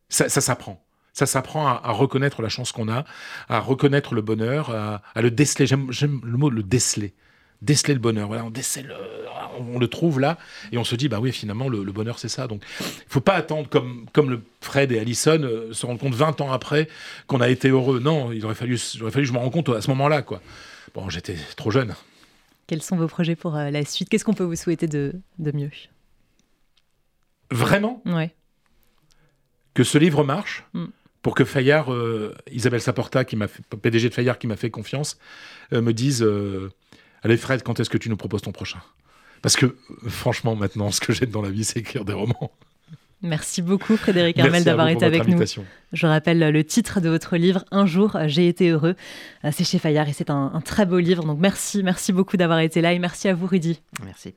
ça, 0.08 0.28
ça 0.28 0.40
s'apprend. 0.40 0.84
Ça 1.12 1.26
s'apprend 1.26 1.66
à, 1.66 1.90
reconnaître 1.92 2.40
la 2.40 2.48
chance 2.48 2.72
qu'on 2.72 2.88
a, 2.88 3.04
à 3.48 3.60
reconnaître 3.60 4.14
le 4.14 4.22
bonheur, 4.22 4.70
à, 4.70 5.02
à 5.14 5.22
le 5.22 5.30
déceler. 5.30 5.66
J'aime 5.66 6.20
le 6.24 6.36
mot 6.38 6.48
le 6.48 6.62
déceler 6.62 7.14
déceler 7.62 7.94
le 7.94 8.00
bonheur. 8.00 8.26
Voilà, 8.26 8.44
on 8.44 8.50
décèle, 8.50 8.94
on 9.58 9.78
le 9.78 9.88
trouve 9.88 10.20
là, 10.20 10.36
et 10.72 10.78
on 10.78 10.84
se 10.84 10.94
dit, 10.96 11.08
bah 11.08 11.20
oui, 11.20 11.32
finalement, 11.32 11.68
le, 11.68 11.84
bonheur, 11.92 12.18
c'est 12.18 12.28
ça. 12.28 12.46
Donc, 12.46 12.62
il 12.80 13.08
faut 13.08 13.20
pas 13.20 13.34
attendre, 13.34 13.68
comme, 13.68 14.06
comme 14.12 14.28
le 14.28 14.42
Fred 14.60 14.92
et 14.92 14.98
Allison, 14.98 15.40
euh, 15.42 15.72
se 15.72 15.86
rendre 15.86 16.00
compte 16.00 16.14
20 16.14 16.40
ans 16.40 16.52
après 16.52 16.88
qu'on 17.26 17.40
a 17.40 17.48
été 17.48 17.68
heureux. 17.68 18.00
Non, 18.00 18.32
il 18.32 18.44
aurait 18.44 18.54
fallu, 18.54 18.78
il 18.94 19.02
aurait 19.02 19.12
fallu 19.12 19.24
que 19.24 19.28
je 19.28 19.32
me 19.32 19.38
rende 19.38 19.52
compte 19.52 19.68
à 19.70 19.80
ce 19.80 19.88
moment-là, 19.90 20.22
quoi. 20.22 20.42
Bon, 20.94 21.08
j'étais 21.08 21.36
trop 21.56 21.70
jeune. 21.70 21.94
Quels 22.66 22.82
sont 22.82 22.96
vos 22.96 23.08
projets 23.08 23.36
pour 23.36 23.56
euh, 23.56 23.70
la 23.70 23.84
suite? 23.84 24.08
Qu'est-ce 24.08 24.24
qu'on 24.24 24.34
peut 24.34 24.44
vous 24.44 24.56
souhaiter 24.56 24.86
de, 24.86 25.14
de 25.38 25.52
mieux? 25.52 25.70
Vraiment? 27.50 28.02
Ouais. 28.04 28.34
Que 29.74 29.84
ce 29.84 29.98
livre 29.98 30.24
marche? 30.24 30.64
Mm. 30.74 30.86
Pour 31.22 31.34
que 31.34 31.44
Fayard, 31.44 31.92
euh, 31.92 32.34
Isabelle 32.50 32.80
Saporta, 32.80 33.24
qui 33.24 33.36
m'a 33.36 33.48
fait, 33.48 33.62
PDG 33.80 34.08
de 34.08 34.14
Fayard, 34.14 34.38
qui 34.38 34.46
m'a 34.46 34.56
fait 34.56 34.70
confiance, 34.70 35.18
me 35.70 35.92
dise 35.92 36.26
Allez 37.22 37.36
Fred, 37.36 37.62
quand 37.62 37.78
est-ce 37.80 37.90
que 37.90 37.98
tu 37.98 38.10
nous 38.10 38.16
proposes 38.16 38.42
ton 38.42 38.52
prochain? 38.52 38.80
Parce 39.40 39.56
que 39.56 39.76
franchement, 40.06 40.54
maintenant, 40.54 40.90
ce 40.90 41.00
que 41.00 41.12
j'aime 41.12 41.30
dans 41.30 41.42
la 41.42 41.50
vie, 41.50 41.64
c'est 41.64 41.80
écrire 41.80 42.04
des 42.04 42.12
romans. 42.12 42.52
Merci 43.22 43.62
beaucoup 43.62 43.96
Frédéric 43.96 44.38
Armel 44.40 44.64
d'avoir 44.64 44.88
été 44.88 45.04
avec 45.04 45.28
nous. 45.28 45.40
Je 45.92 46.06
rappelle 46.06 46.40
le 46.40 46.64
titre 46.64 47.00
de 47.00 47.08
votre 47.08 47.36
livre, 47.36 47.64
Un 47.70 47.86
jour 47.86 48.18
j'ai 48.26 48.48
été 48.48 48.70
heureux. 48.70 48.96
C'est 49.52 49.64
chez 49.64 49.78
Fayard 49.78 50.08
et 50.08 50.12
c'est 50.12 50.30
un, 50.30 50.50
un, 50.52 50.60
très 50.60 50.86
beau 50.86 50.98
livre. 50.98 51.24
Donc 51.24 51.38
merci, 51.38 51.84
merci 51.84 52.12
beaucoup 52.12 52.36
d'avoir 52.36 52.58
été 52.58 52.80
là 52.80 52.92
et 52.92 52.98
merci 52.98 53.28
à 53.28 53.34
vous 53.34 53.46
Rudy. 53.46 53.80
Merci. 54.04 54.34